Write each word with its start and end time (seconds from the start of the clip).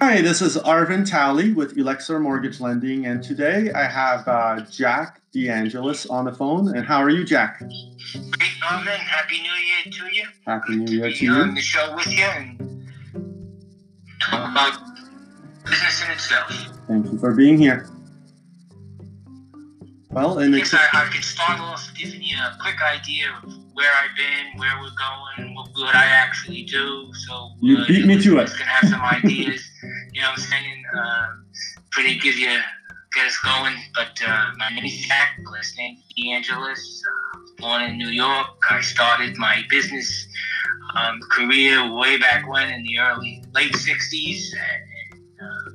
Hi, 0.00 0.22
this 0.22 0.40
is 0.40 0.56
Arvin 0.56 1.08
Talley 1.08 1.52
with 1.52 1.76
Elixir 1.76 2.18
Mortgage 2.18 2.58
Lending, 2.58 3.06
and 3.06 3.22
today 3.22 3.70
I 3.72 3.84
have 3.84 4.26
uh, 4.26 4.60
Jack 4.70 5.20
DeAngelis 5.34 6.10
on 6.10 6.24
the 6.24 6.32
phone. 6.32 6.74
And 6.74 6.86
how 6.86 6.98
are 7.02 7.10
you, 7.10 7.22
Jack? 7.24 7.58
Great, 7.60 8.50
Arvin. 8.62 8.96
Happy 8.96 9.42
New 9.42 9.52
Year 9.52 9.92
to 9.92 10.14
you. 10.14 10.24
Happy 10.46 10.76
New 10.76 10.96
Year 10.96 11.12
to 11.12 11.26
on 11.28 11.48
you. 11.50 11.54
the 11.54 11.60
show 11.60 11.94
with 11.94 12.10
you 12.10 12.24
and 12.24 12.90
talk 14.22 14.50
about 14.50 14.80
business 15.64 16.02
in 16.04 16.10
itself. 16.12 16.50
Thank 16.88 17.12
you 17.12 17.18
for 17.18 17.34
being 17.34 17.58
here. 17.58 17.88
Well, 20.10 20.40
I 20.40 20.44
and 20.46 20.54
guess 20.54 20.74
I, 20.74 20.86
I 20.92 21.08
could 21.12 21.22
start 21.22 21.60
off 21.60 21.88
giving 21.96 22.22
you 22.22 22.36
a 22.36 22.56
quick 22.60 22.82
idea 22.82 23.26
of 23.44 23.52
where 23.80 23.92
I've 24.02 24.14
been, 24.14 24.60
where 24.60 24.76
we're 24.76 24.98
going, 25.08 25.54
what, 25.54 25.68
what 25.72 25.94
I 25.94 26.04
actually 26.04 26.64
do. 26.64 27.10
So 27.14 27.52
You 27.60 27.78
beat 27.86 28.04
me 28.04 28.20
to 28.22 28.38
it. 28.40 28.50
Can 28.50 28.66
have 28.66 28.90
some 28.90 29.00
ideas. 29.00 29.66
you 30.12 30.20
know 30.20 30.28
what 30.28 30.32
I'm 30.32 30.38
saying? 30.38 30.82
Um, 30.94 31.46
pretty 31.90 32.18
give 32.18 32.36
you 32.36 32.58
get 33.14 33.26
us 33.26 33.38
going. 33.42 33.74
But 33.94 34.20
uh, 34.26 34.50
my 34.58 34.68
name 34.68 34.84
is 34.84 34.98
Jack. 35.06 35.38
Last 35.50 35.78
name 35.78 35.96
DeAngelis. 36.18 37.00
Uh, 37.00 37.38
born 37.58 37.82
in 37.82 37.96
New 37.96 38.08
York. 38.10 38.48
I 38.68 38.82
started 38.82 39.38
my 39.38 39.62
business 39.70 40.28
um, 40.94 41.18
career 41.32 41.90
way 41.94 42.18
back 42.18 42.46
when 42.46 42.68
in 42.68 42.82
the 42.82 42.98
early 42.98 43.42
late 43.54 43.72
'60s. 43.72 44.52
And, 44.52 45.20
uh, 45.40 45.70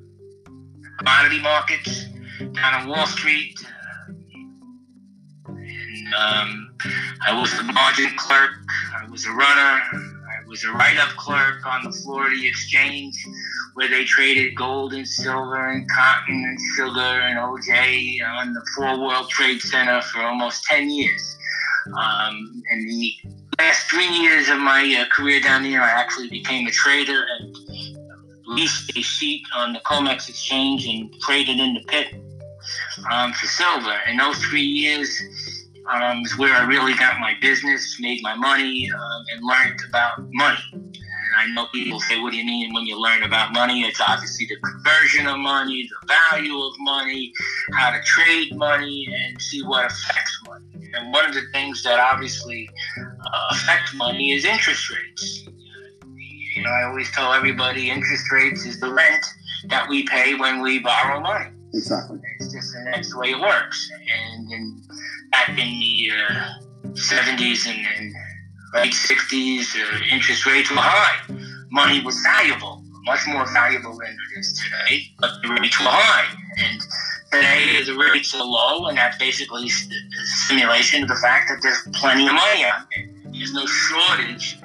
commodity 1.00 1.42
markets 1.42 2.06
down 2.54 2.82
on 2.82 2.88
Wall 2.88 3.08
Street. 3.08 3.66
Um, 6.14 6.76
I 7.26 7.40
was 7.40 7.52
a 7.60 7.64
margin 7.64 8.12
clerk. 8.18 8.52
I 8.96 9.10
was 9.10 9.26
a 9.26 9.32
runner. 9.32 9.82
I 9.92 10.48
was 10.48 10.64
a 10.64 10.72
write-up 10.72 11.10
clerk 11.18 11.66
on 11.66 11.84
the 11.84 11.92
Florida 11.92 12.36
Exchange, 12.44 13.16
where 13.74 13.90
they 13.90 14.06
traded 14.06 14.56
gold 14.56 14.94
and 14.94 15.08
silver 15.08 15.70
and 15.70 15.90
cotton 15.90 16.44
and 16.46 16.60
sugar 16.76 17.00
and 17.00 17.40
OJ 17.40 18.24
on 18.24 18.54
the 18.54 18.66
Four 18.76 19.00
World 19.00 19.30
Trade 19.30 19.62
Center 19.62 20.02
for 20.02 20.22
almost 20.22 20.64
10 20.66 20.90
years. 20.90 21.38
Um, 21.88 22.62
and 22.72 22.90
the 22.90 23.14
last 23.60 23.90
three 23.90 24.08
years 24.08 24.50
of 24.50 24.60
my 24.60 24.82
uh, 25.02 25.14
career 25.14 25.40
down 25.42 25.64
there, 25.64 25.82
I 25.82 25.90
actually 25.90 26.30
became 26.30 26.68
a 26.68 26.72
trader 26.72 27.26
and 27.40 27.56
leased 28.46 28.96
a 28.96 29.02
seat 29.02 29.44
on 29.56 29.74
the 29.74 29.80
COMEX 29.80 30.30
exchange 30.30 30.86
and 30.88 31.12
traded 31.22 31.60
in 31.60 31.74
the 31.74 31.82
pit 31.88 32.14
um, 33.12 33.34
for 33.34 33.48
silver. 33.48 33.98
And 34.08 34.20
those 34.20 34.38
three 34.46 34.62
years 34.62 35.20
um, 35.88 36.22
is 36.26 36.38
where 36.38 36.54
I 36.54 36.66
really 36.66 36.94
got 36.96 37.20
my 37.20 37.34
business, 37.42 37.98
made 38.00 38.22
my 38.24 38.36
money, 38.36 38.90
um, 38.92 39.26
and 39.34 39.44
learned 39.44 39.80
about 39.88 40.20
money. 40.34 40.60
And 40.74 41.36
I 41.38 41.48
know 41.54 41.68
people 41.74 42.00
say, 42.00 42.20
what 42.20 42.32
do 42.32 42.38
you 42.38 42.46
mean 42.46 42.74
when 42.74 42.86
you 42.86 43.00
learn 43.00 43.24
about 43.24 43.54
money? 43.54 43.82
It's 43.82 44.02
obviously 44.02 44.48
the 44.48 44.58
conversion 44.58 45.28
of 45.28 45.38
money, 45.40 45.88
the 45.90 46.08
value 46.32 46.58
of 46.60 46.74
money, 46.80 47.34
how 47.74 47.92
to 47.92 48.02
trade 48.04 48.56
money, 48.56 49.08
and 49.12 49.42
see 49.42 49.64
what 49.64 49.86
affects 49.86 50.40
money. 50.48 50.90
And 50.94 51.12
one 51.12 51.26
of 51.26 51.34
the 51.34 51.44
things 51.52 51.84
that 51.84 52.00
obviously 52.00 52.70
uh, 52.98 53.48
affect 53.52 53.94
money 53.96 54.32
is 54.32 54.46
interest 54.46 54.90
rates. 54.90 55.46
You 56.56 56.64
know, 56.64 56.70
I 56.70 56.84
always 56.84 57.12
tell 57.12 57.34
everybody 57.34 57.90
interest 57.90 58.32
rates 58.32 58.66
is 58.66 58.80
the 58.80 58.94
rent 58.94 59.26
that 59.68 59.90
we 59.90 60.08
pay 60.08 60.36
when 60.36 60.62
we 60.62 60.80
borrow 60.80 61.20
money. 61.20 61.50
Exactly. 61.74 62.20
It's 62.40 62.52
just 62.52 62.74
that's 62.86 63.12
the 63.12 63.20
way 63.20 63.32
it 63.32 63.40
works. 63.40 63.92
And 63.92 64.52
in, 64.52 64.82
back 65.32 65.50
in 65.50 65.56
the 65.56 66.12
uh, 66.12 66.92
70s 66.94 67.68
and, 67.68 67.86
and 67.98 68.14
late 68.74 68.94
60s, 68.94 69.76
uh, 69.76 70.14
interest 70.14 70.46
rates 70.46 70.70
were 70.70 70.78
high. 70.78 71.34
Money 71.72 72.02
was 72.04 72.20
valuable, 72.22 72.84
much 73.04 73.28
more 73.28 73.46
valuable 73.52 73.98
than 73.98 74.08
it 74.10 74.40
is 74.40 74.62
today, 74.64 75.04
but 75.20 75.42
the 75.42 75.50
rates 75.50 75.80
were 75.80 75.88
high. 75.90 76.36
And 76.58 76.82
today 77.32 77.84
the 77.84 77.98
rates 77.98 78.34
are 78.34 78.44
low, 78.44 78.86
and 78.88 78.98
that's 78.98 79.18
basically 79.18 79.66
a 79.66 80.26
simulation 80.48 81.04
of 81.04 81.10
the 81.10 81.16
fact 81.16 81.50
that 81.50 81.62
there's 81.62 81.82
plenty 82.00 82.28
of 82.28 82.34
money 82.34 82.64
out 82.66 82.88
there. 82.96 83.10
There's 83.32 83.54
no 83.54 83.66
shortage 83.66 84.58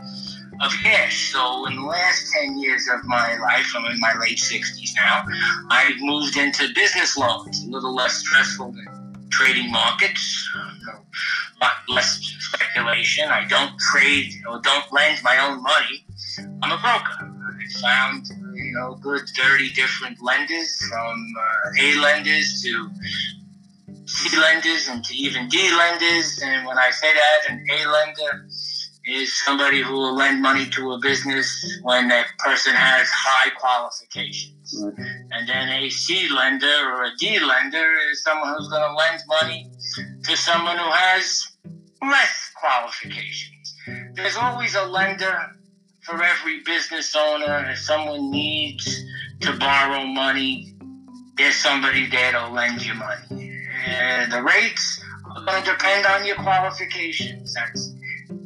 of 0.60 0.72
cash. 0.82 1.32
So 1.32 1.66
in 1.66 1.76
the 1.76 1.82
last 1.82 2.32
10 2.32 2.59
years 2.59 2.87
of 2.88 3.04
my 3.04 3.37
life, 3.38 3.66
I'm 3.76 3.91
in 3.91 3.98
my 3.98 4.15
late 4.21 4.38
60s 4.38 4.94
now, 4.94 5.25
I've 5.71 6.00
moved 6.00 6.37
into 6.37 6.69
business 6.75 7.16
loans, 7.16 7.65
a 7.65 7.71
little 7.71 7.94
less 7.94 8.19
stressful 8.19 8.72
than 8.72 9.28
trading 9.31 9.70
markets, 9.70 10.50
uh, 10.56 10.93
a 10.93 11.65
lot 11.65 11.76
less 11.88 12.20
speculation. 12.38 13.28
I 13.28 13.47
don't 13.47 13.72
trade 13.78 14.32
or 14.49 14.60
don't 14.60 14.93
lend 14.93 15.22
my 15.22 15.38
own 15.38 15.62
money. 15.62 16.04
I'm 16.62 16.72
a 16.72 16.78
broker. 16.78 17.31
I 17.60 17.81
found 17.81 18.26
you 18.54 18.72
know 18.72 18.94
good 18.97 19.22
30 19.37 19.70
different 19.72 20.22
lenders 20.22 20.76
from 20.87 21.26
uh, 21.38 21.82
A 21.82 21.94
lenders 22.00 22.62
to 22.62 22.91
C 24.06 24.37
lenders 24.37 24.88
and 24.88 25.04
to 25.04 25.15
even 25.15 25.49
D 25.49 25.59
lenders. 25.76 26.41
And 26.43 26.66
when 26.66 26.78
I 26.78 26.91
say 26.91 27.12
that, 27.12 27.53
an 27.53 27.65
A 27.70 27.87
lender 27.87 28.47
is 29.10 29.37
somebody 29.44 29.82
who 29.82 29.93
will 29.93 30.15
lend 30.15 30.41
money 30.41 30.69
to 30.71 30.93
a 30.93 30.98
business 31.00 31.48
when 31.82 32.09
that 32.09 32.26
person 32.38 32.75
has 32.75 33.09
high 33.09 33.50
qualifications. 33.50 34.75
And 35.32 35.48
then 35.48 35.69
a 35.69 35.91
C 35.91 36.28
lender 36.28 36.66
or 36.66 37.04
a 37.04 37.10
D 37.19 37.41
lender 37.41 37.94
is 38.10 38.22
someone 38.22 38.54
who's 38.56 38.69
going 38.69 38.88
to 38.88 38.94
lend 38.94 39.20
money 39.26 39.70
to 40.25 40.37
someone 40.37 40.76
who 40.76 40.91
has 40.91 41.56
less 42.03 42.50
qualifications. 42.54 43.75
There's 44.15 44.37
always 44.37 44.75
a 44.75 44.84
lender 44.84 45.38
for 46.03 46.22
every 46.22 46.60
business 46.60 47.15
owner. 47.16 47.70
If 47.70 47.78
someone 47.78 48.31
needs 48.31 49.04
to 49.41 49.56
borrow 49.59 50.04
money, 50.04 50.76
there's 51.37 51.56
somebody 51.56 52.06
there 52.06 52.32
to 52.32 52.49
lend 52.49 52.84
you 52.84 52.94
money. 52.94 53.60
And 53.87 54.31
the 54.31 54.43
rates 54.43 55.03
are 55.37 55.44
going 55.44 55.65
to 55.65 55.70
depend 55.70 56.06
on 56.06 56.26
your 56.26 56.37
qualifications. 56.37 57.54
That's 57.54 57.90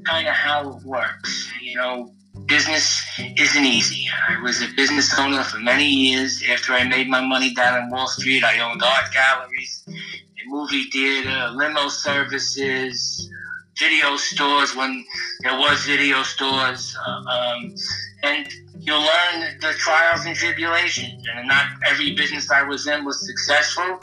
kind 0.04 0.28
of 0.28 0.34
how 0.34 0.70
it 0.70 0.82
works. 0.84 1.50
You 1.60 1.76
know, 1.76 2.12
business 2.46 3.02
isn't 3.18 3.64
easy. 3.64 4.06
I 4.28 4.40
was 4.42 4.62
a 4.62 4.68
business 4.76 5.18
owner 5.18 5.42
for 5.42 5.58
many 5.58 5.86
years. 5.86 6.42
After 6.50 6.72
I 6.72 6.84
made 6.84 7.08
my 7.08 7.20
money 7.20 7.54
down 7.54 7.82
on 7.82 7.90
Wall 7.90 8.06
Street, 8.08 8.44
I 8.44 8.60
owned 8.60 8.82
art 8.82 9.12
galleries, 9.12 9.84
a 9.88 10.48
movie 10.48 10.84
theater, 10.84 11.50
limo 11.54 11.88
services, 11.88 13.30
video 13.78 14.16
stores 14.16 14.74
when 14.76 15.04
there 15.40 15.58
was 15.58 15.84
video 15.84 16.22
stores, 16.22 16.96
uh, 17.06 17.10
um, 17.10 17.74
and 18.22 18.48
you 18.84 18.94
learn 18.94 19.58
the 19.60 19.72
trials 19.78 20.26
and 20.26 20.36
tribulations. 20.36 21.24
And 21.34 21.48
not 21.48 21.66
every 21.86 22.14
business 22.14 22.50
I 22.50 22.62
was 22.62 22.86
in 22.86 23.04
was 23.04 23.26
successful. 23.26 23.98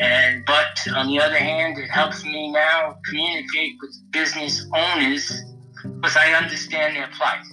And 0.00 0.44
but 0.44 0.76
on 0.94 1.08
the 1.08 1.20
other 1.20 1.38
hand, 1.38 1.78
it 1.78 1.88
helps 1.88 2.24
me 2.24 2.52
now 2.52 2.96
communicate 3.06 3.76
with 3.80 3.94
business 4.10 4.66
owners 4.74 5.32
because 5.82 6.16
I 6.16 6.32
understand 6.32 6.96
their 6.96 7.08
plight. 7.16 7.44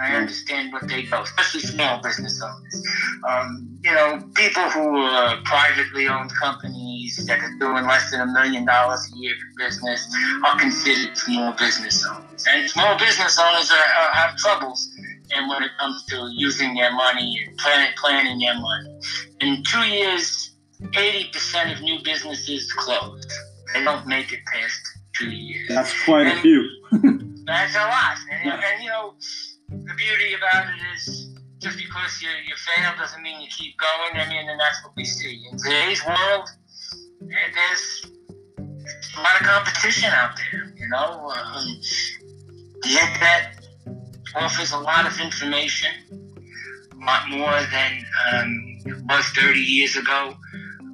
I 0.00 0.14
understand 0.14 0.72
what 0.72 0.86
they 0.86 1.02
go, 1.02 1.22
especially 1.22 1.60
small 1.60 2.00
business 2.00 2.40
owners. 2.40 2.86
Um, 3.28 3.78
you 3.82 3.92
know, 3.92 4.22
people 4.34 4.62
who 4.70 4.96
are 4.96 5.36
privately 5.44 6.06
owned 6.06 6.32
companies 6.34 7.26
that 7.26 7.40
are 7.40 7.54
doing 7.58 7.84
less 7.84 8.10
than 8.12 8.20
a 8.20 8.26
million 8.26 8.64
dollars 8.64 9.10
a 9.12 9.18
year 9.18 9.34
for 9.34 9.64
business 9.64 10.08
are 10.44 10.58
considered 10.58 11.16
small 11.16 11.52
business 11.52 12.06
owners. 12.06 12.46
And 12.48 12.70
small 12.70 12.96
business 12.96 13.40
owners 13.40 13.72
are, 13.72 13.74
are, 13.74 14.12
have 14.12 14.36
troubles 14.36 14.88
and 15.34 15.48
when 15.48 15.62
it 15.62 15.70
comes 15.78 16.04
to 16.06 16.28
using 16.34 16.74
their 16.74 16.92
money 16.92 17.44
and 17.46 17.56
plan, 17.58 17.92
planning 17.96 18.38
their 18.38 18.58
money. 18.58 19.00
In 19.40 19.62
two 19.64 19.80
years, 19.86 20.56
80% 20.82 21.74
of 21.76 21.82
new 21.82 21.98
businesses 22.04 22.72
close. 22.72 23.24
They 23.74 23.84
don't 23.84 24.06
make 24.06 24.32
it 24.32 24.40
past 24.52 24.80
two 25.16 25.30
years. 25.30 25.68
That's 25.68 26.04
quite 26.04 26.26
a 26.26 26.36
few. 26.40 26.62
That's 27.46 27.74
a 27.74 27.78
lot. 27.78 28.16
And, 28.30 28.44
Yeah. 28.46 28.60
and 28.72 28.82
you 28.82 28.88
know, 28.90 29.14
the 29.68 29.94
beauty 29.94 30.34
about 30.34 30.66
it 30.68 30.80
is 30.96 31.34
just 31.58 31.76
because 31.76 32.22
you, 32.22 32.28
you 32.46 32.54
fail 32.56 32.92
doesn't 32.96 33.22
mean 33.22 33.40
you 33.40 33.48
keep 33.48 33.74
going. 33.78 34.20
I 34.20 34.28
mean, 34.28 34.48
and 34.48 34.58
that's 34.60 34.82
what 34.84 34.92
we 34.96 35.04
see. 35.04 35.44
In 35.50 35.58
today's 35.58 36.04
world, 36.06 36.48
there's 37.20 38.06
a 39.16 39.20
lot 39.20 39.40
of 39.40 39.46
competition 39.46 40.10
out 40.12 40.36
there, 40.36 40.72
you 40.76 40.88
know. 40.88 41.28
Um, 41.30 41.80
the 42.82 42.90
internet 42.90 43.57
offers 44.34 44.72
a 44.72 44.78
lot 44.78 45.06
of 45.06 45.20
information, 45.20 45.90
a 46.92 47.04
lot 47.04 47.28
more 47.28 47.60
than 47.70 48.04
um, 48.32 48.78
it 48.86 49.02
was 49.08 49.24
30 49.28 49.58
years 49.58 49.96
ago. 49.96 50.34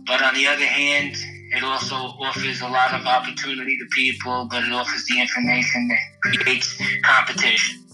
But 0.07 0.23
on 0.23 0.35
the 0.35 0.47
other 0.47 0.65
hand, 0.65 1.17
it 1.53 1.63
also 1.63 1.95
offers 1.95 2.61
a 2.61 2.69
lot 2.69 2.93
of 2.93 3.07
opportunity 3.07 3.79
to 3.79 3.87
people, 3.93 4.47
but 4.51 4.65
it 4.65 4.73
offers 4.73 5.05
the 5.07 5.21
information 5.21 5.89
that 5.89 5.99
creates 6.23 6.79
competition. 7.03 7.85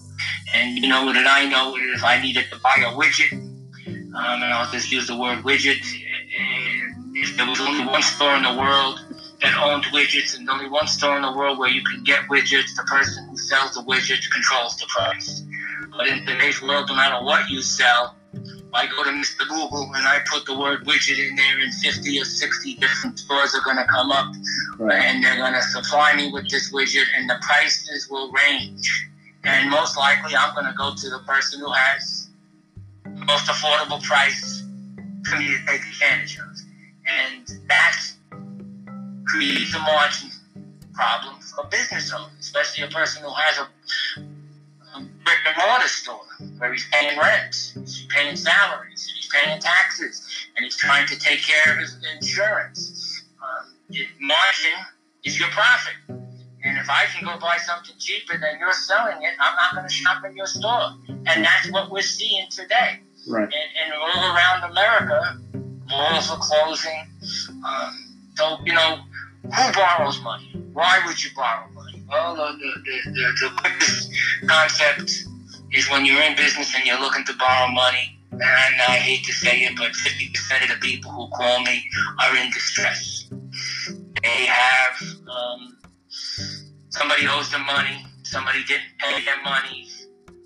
And 0.53 0.77
you 0.77 0.89
know 0.89 1.05
what 1.05 1.15
I 1.15 1.45
know 1.45 1.75
if 1.77 2.03
I 2.03 2.21
needed 2.21 2.45
to 2.51 2.59
buy 2.59 2.75
a 2.79 2.91
widget, 2.91 3.31
um, 3.31 4.43
and 4.43 4.53
I'll 4.53 4.69
just 4.71 4.91
use 4.91 5.07
the 5.07 5.15
word 5.15 5.39
widget, 5.43 5.79
if 7.13 7.37
there 7.37 7.47
was 7.47 7.61
only 7.61 7.85
one 7.85 8.01
store 8.01 8.35
in 8.35 8.43
the 8.43 8.55
world 8.55 8.99
that 9.41 9.57
owned 9.57 9.85
widgets 9.85 10.37
and 10.37 10.49
only 10.49 10.69
one 10.69 10.87
store 10.87 11.15
in 11.15 11.21
the 11.21 11.31
world 11.31 11.57
where 11.59 11.69
you 11.69 11.83
can 11.83 12.03
get 12.03 12.27
widgets, 12.29 12.75
the 12.75 12.83
person 12.87 13.30
sells 13.41 13.73
the 13.73 13.81
widget 13.81 14.29
controls 14.31 14.77
the 14.77 14.85
price. 14.87 15.43
But 15.89 16.07
in 16.07 16.25
today's 16.25 16.61
world, 16.61 16.87
no 16.87 16.95
matter 16.95 17.23
what 17.23 17.49
you 17.49 17.61
sell, 17.61 18.15
I 18.73 18.87
go 18.87 19.03
to 19.03 19.09
Mr. 19.09 19.47
Google 19.49 19.91
and 19.95 20.07
I 20.07 20.19
put 20.29 20.45
the 20.45 20.57
word 20.57 20.85
widget 20.85 21.17
in 21.17 21.35
there, 21.35 21.59
and 21.59 21.73
50 21.73 22.21
or 22.21 22.23
60 22.23 22.75
different 22.75 23.19
stores 23.19 23.53
are 23.53 23.63
going 23.63 23.77
to 23.77 23.85
come 23.85 24.11
up, 24.11 24.33
right. 24.79 25.01
and 25.01 25.23
they're 25.23 25.35
going 25.35 25.53
to 25.53 25.61
supply 25.61 26.15
me 26.15 26.31
with 26.31 26.49
this 26.49 26.71
widget, 26.71 27.05
and 27.17 27.29
the 27.29 27.37
prices 27.41 28.09
will 28.09 28.31
range. 28.31 29.09
And 29.43 29.69
most 29.69 29.97
likely, 29.97 30.35
I'm 30.35 30.53
going 30.53 30.67
to 30.67 30.77
go 30.77 30.93
to 30.95 31.09
the 31.09 31.19
person 31.27 31.59
who 31.59 31.71
has 31.71 32.29
the 33.03 33.25
most 33.25 33.47
affordable 33.47 34.01
price 34.03 34.63
for 35.25 35.37
me 35.37 35.47
to 35.47 35.65
take 35.65 35.81
advantage 35.81 36.37
of. 36.37 36.47
And 37.05 37.67
that 37.67 37.97
creates 39.25 39.75
a 39.75 39.79
margin 39.79 40.29
problem 40.93 41.35
for 41.41 41.65
business 41.65 42.13
owners, 42.13 42.40
especially 42.51 42.83
a 42.83 42.91
person 42.91 43.23
who 43.23 43.31
has 43.33 43.57
a, 43.59 44.19
a 44.19 44.99
brick 45.23 45.37
and 45.47 45.55
mortar 45.57 45.87
store 45.87 46.19
where 46.57 46.73
he's 46.73 46.85
paying 46.91 47.17
rent, 47.17 47.73
he's 47.79 48.05
paying 48.09 48.35
salaries, 48.35 49.09
he's 49.15 49.29
paying 49.31 49.59
taxes, 49.59 50.27
and 50.55 50.65
he's 50.65 50.75
trying 50.75 51.07
to 51.07 51.17
take 51.17 51.41
care 51.41 51.73
of 51.73 51.79
his 51.79 51.97
insurance. 52.13 53.23
Um, 53.41 53.73
margin 54.19 54.77
is 55.23 55.39
your 55.39 55.47
profit. 55.49 55.93
And 56.63 56.77
if 56.77 56.89
I 56.89 57.05
can 57.05 57.25
go 57.25 57.39
buy 57.39 57.57
something 57.57 57.95
cheaper 57.97 58.37
than 58.37 58.59
you're 58.59 58.73
selling 58.73 59.23
it, 59.23 59.33
I'm 59.39 59.55
not 59.55 59.73
going 59.73 59.87
to 59.87 59.93
shop 59.93 60.23
in 60.25 60.35
your 60.35 60.45
store. 60.45 60.91
And 61.07 61.45
that's 61.45 61.71
what 61.71 61.89
we're 61.89 62.01
seeing 62.01 62.47
today. 62.51 62.99
Right. 63.27 63.43
And, 63.43 63.53
and 63.53 63.93
all 63.93 64.35
around 64.35 64.69
America, 64.69 65.39
malls 65.89 66.29
are 66.29 66.37
closing. 66.39 67.07
Um, 67.65 67.97
so, 68.35 68.57
you 68.65 68.73
know, 68.73 68.99
who 69.43 69.73
borrows 69.73 70.21
money? 70.21 70.51
Why 70.73 71.01
would 71.05 71.23
you 71.23 71.31
borrow 71.35 71.67
money? 71.71 71.90
Well, 72.11 72.35
the, 72.35 72.57
the, 72.59 73.11
the, 73.11 73.11
the 73.11 73.49
quickest 73.57 74.11
concept 74.45 75.25
is 75.71 75.89
when 75.89 76.05
you're 76.05 76.21
in 76.21 76.35
business 76.35 76.75
and 76.75 76.85
you're 76.85 76.99
looking 76.99 77.23
to 77.23 77.33
borrow 77.37 77.71
money. 77.71 78.19
And 78.33 78.41
I 78.41 78.97
hate 78.97 79.23
to 79.25 79.31
say 79.31 79.59
it, 79.59 79.77
but 79.77 79.91
50% 79.91 80.63
of 80.63 80.69
the 80.69 80.75
people 80.81 81.09
who 81.11 81.29
call 81.29 81.61
me 81.63 81.83
are 82.19 82.35
in 82.35 82.51
distress. 82.51 83.29
They 84.23 84.45
have 84.45 85.01
um, 85.29 85.77
somebody 86.89 87.27
owes 87.27 87.49
them 87.49 87.65
money, 87.65 88.05
somebody 88.23 88.63
didn't 88.65 88.91
pay 88.99 89.23
their 89.23 89.41
money, 89.43 89.87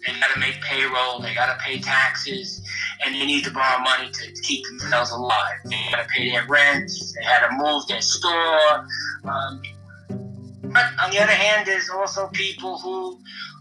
they 0.06 0.14
got 0.20 0.32
to 0.34 0.40
make 0.40 0.62
payroll, 0.62 1.20
they 1.20 1.34
got 1.34 1.48
to 1.48 1.64
pay 1.64 1.80
taxes, 1.80 2.62
and 3.06 3.16
they 3.16 3.26
need 3.26 3.44
to 3.44 3.52
borrow 3.52 3.80
money 3.80 4.10
to 4.12 4.42
keep 4.44 4.64
themselves 4.68 5.12
alive. 5.12 5.58
They 5.66 5.78
got 5.92 6.04
to 6.04 6.08
pay 6.10 6.30
their 6.30 6.46
rent, 6.48 6.92
they 7.16 7.26
had 7.26 7.48
to 7.48 7.56
move 7.58 7.88
their 7.88 8.02
store. 8.02 8.88
Um, 9.24 9.62
but 10.76 10.86
on 11.02 11.10
the 11.10 11.20
other 11.20 11.32
hand, 11.32 11.66
there's 11.66 11.90
also 11.90 12.28
people 12.34 12.78
who, 12.80 13.18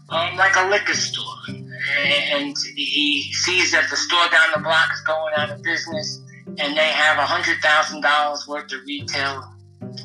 um, 0.09 0.35
like 0.35 0.53
a 0.57 0.69
liquor 0.69 0.93
store, 0.93 1.39
and 1.47 2.53
he 2.75 3.31
sees 3.31 3.71
that 3.71 3.89
the 3.89 3.95
store 3.95 4.27
down 4.29 4.49
the 4.53 4.59
block 4.59 4.89
is 4.93 4.99
going 5.07 5.33
out 5.37 5.49
of 5.49 5.63
business, 5.63 6.21
and 6.45 6.75
they 6.75 6.89
have 6.89 7.17
hundred 7.17 7.57
thousand 7.61 8.01
dollars 8.01 8.45
worth 8.49 8.71
of 8.73 8.81
retail 8.85 9.43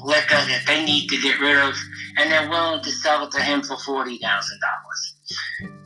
liquor 0.05 0.41
that 0.51 0.63
they 0.69 0.85
need 0.85 1.09
to 1.09 1.21
get 1.21 1.41
rid 1.41 1.59
of, 1.59 1.75
and 2.17 2.31
they're 2.31 2.49
willing 2.49 2.81
to 2.85 2.91
sell 2.91 3.25
it 3.25 3.33
to 3.33 3.43
him 3.43 3.61
for 3.63 3.77
forty 3.79 4.17
thousand 4.19 4.61
dollars. 4.61 5.80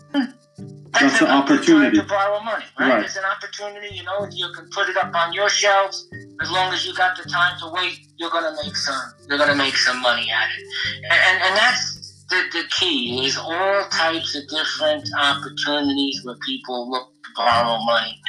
That's, 0.95 1.19
That's 1.19 1.23
an, 1.23 1.27
an 1.27 1.43
opportunity. 1.43 1.97
to 1.97 2.05
borrow 2.05 2.41
money, 2.41 2.65
right? 2.79 2.91
right? 2.91 3.05
It's 3.05 3.17
an 3.17 3.25
opportunity. 3.25 3.97
You 3.97 4.05
know, 4.05 4.29
you 4.31 4.49
can 4.55 4.69
put 4.71 4.89
it 4.89 4.97
up 4.97 5.13
on 5.13 5.33
your 5.33 5.49
shelves. 5.49 6.09
As 6.41 6.51
long 6.53 6.73
as 6.73 6.87
you 6.87 6.95
got 6.95 7.17
the 7.17 7.29
time 7.29 7.59
to 7.61 7.71
wait, 7.73 7.99
you're 8.17 8.31
gonna 8.31 8.55
make 8.63 8.77
some. 8.77 9.13
You're 9.29 9.39
gonna 9.39 9.57
make 9.57 9.77
some 9.77 10.01
money 10.01 10.31
at 10.31 10.49
it, 10.57 10.65
and 11.11 11.13
and, 11.13 11.43
and 11.43 11.57
that's 11.57 12.25
the, 12.31 12.43
the 12.53 12.63
key. 12.71 13.27
Is 13.27 13.37
all 13.37 13.85
types 13.91 14.37
of 14.37 14.49
different 14.49 15.09
opportunities 15.19 16.25
where 16.25 16.37
people 16.47 16.89
look 16.89 17.09
to 17.25 17.31
borrow 17.35 17.79
money, 17.85 18.21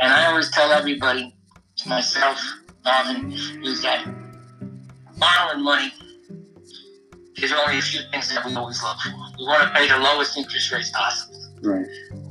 and 0.00 0.12
I 0.12 0.26
always 0.26 0.50
tell 0.50 0.72
everybody, 0.72 1.34
myself, 1.86 2.38
Marvin, 2.84 3.32
is 3.64 3.82
that 3.82 4.04
borrowing 5.18 5.64
money 5.64 5.90
there's 7.40 7.52
only 7.52 7.78
a 7.78 7.82
few 7.82 8.00
things 8.10 8.28
that 8.34 8.44
we 8.44 8.54
always 8.54 8.82
look 8.82 8.98
for. 8.98 9.10
We 9.38 9.46
want 9.46 9.62
to 9.62 9.70
pay 9.70 9.88
the 9.88 9.96
lowest 9.96 10.36
interest 10.36 10.70
rates 10.72 10.90
possible. 10.90 11.29
Right. 11.62 11.86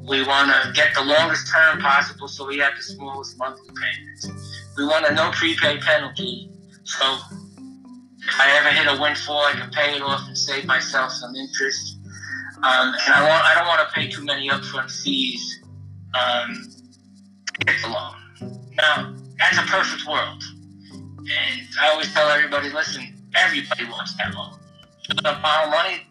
We 0.08 0.26
want 0.26 0.52
to 0.52 0.72
get 0.74 0.94
the 0.96 1.04
longest 1.04 1.52
term 1.54 1.80
possible 1.80 2.28
so 2.28 2.48
we 2.48 2.58
have 2.60 2.76
the 2.76 2.82
smallest 2.82 3.38
monthly 3.38 3.70
payments. 3.70 4.28
We 4.78 4.86
want 4.86 5.06
a 5.06 5.14
no 5.14 5.30
prepaid 5.32 5.82
penalty. 5.82 6.50
So 6.84 7.18
if 8.20 8.40
I 8.40 8.58
ever 8.58 8.70
hit 8.70 8.88
a 8.88 9.02
windfall, 9.02 9.44
I 9.44 9.52
can 9.54 9.70
pay 9.72 9.96
it 9.96 10.02
off 10.02 10.28
and 10.28 10.38
save 10.38 10.66
myself 10.66 11.12
some 11.12 11.36
interest. 11.36 11.98
Um, 12.58 12.94
and 13.06 13.14
I 13.14 13.28
want 13.28 13.46
I 13.46 13.56
don't 13.56 13.68
want 13.68 13.88
to 13.88 13.94
pay 13.94 14.10
too 14.10 14.26
many 14.26 14.50
upfront 14.50 14.92
fees 14.92 15.62
um, 16.14 16.72
to 17.54 17.66
get 17.66 17.76
the 17.82 17.90
loan. 17.90 18.16
Now 18.76 19.16
that's 19.38 19.58
a 19.58 19.62
perfect 19.62 20.08
world, 20.08 20.44
and 20.90 21.68
I 21.80 21.90
always 21.90 22.12
tell 22.14 22.28
everybody, 22.28 22.70
listen, 22.70 23.16
everybody 23.36 23.86
wants 23.86 24.16
that 24.18 24.34
loan 24.34 24.60
to 25.18 25.40
borrow 25.42 25.70
money, 25.70 26.02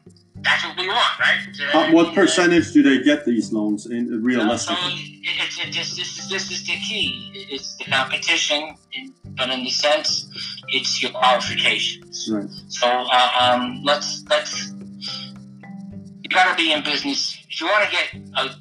that's 0.42 0.64
what 0.64 0.76
we 0.76 0.88
want, 0.88 1.18
right? 1.18 1.38
Uh, 1.74 1.92
what 1.92 2.14
percentage 2.14 2.72
do 2.72 2.82
they 2.82 3.02
get 3.02 3.24
these 3.24 3.52
loans 3.52 3.86
in 3.86 4.22
realistically? 4.22 4.76
So 4.76 5.30
it's, 5.42 5.58
it's, 5.58 5.76
this, 5.76 5.96
this, 5.96 6.18
is, 6.18 6.28
this 6.28 6.50
is 6.50 6.66
the 6.66 6.74
key. 6.74 7.32
It's 7.50 7.76
the 7.76 7.84
competition, 7.84 8.76
but 9.36 9.50
in 9.50 9.64
the 9.64 9.70
sense, 9.70 10.28
it's 10.68 11.02
your 11.02 11.12
qualifications. 11.12 12.28
Right. 12.30 12.48
So 12.68 12.86
uh, 12.86 13.30
um, 13.40 13.82
let's 13.84 14.24
let's 14.28 14.72
you 16.22 16.30
got 16.30 16.50
to 16.50 16.56
be 16.56 16.72
in 16.72 16.82
business. 16.84 17.38
If 17.48 17.60
you 17.60 17.66
want 17.66 17.84
to 17.84 17.90
get 17.90 18.14
a 18.36 18.54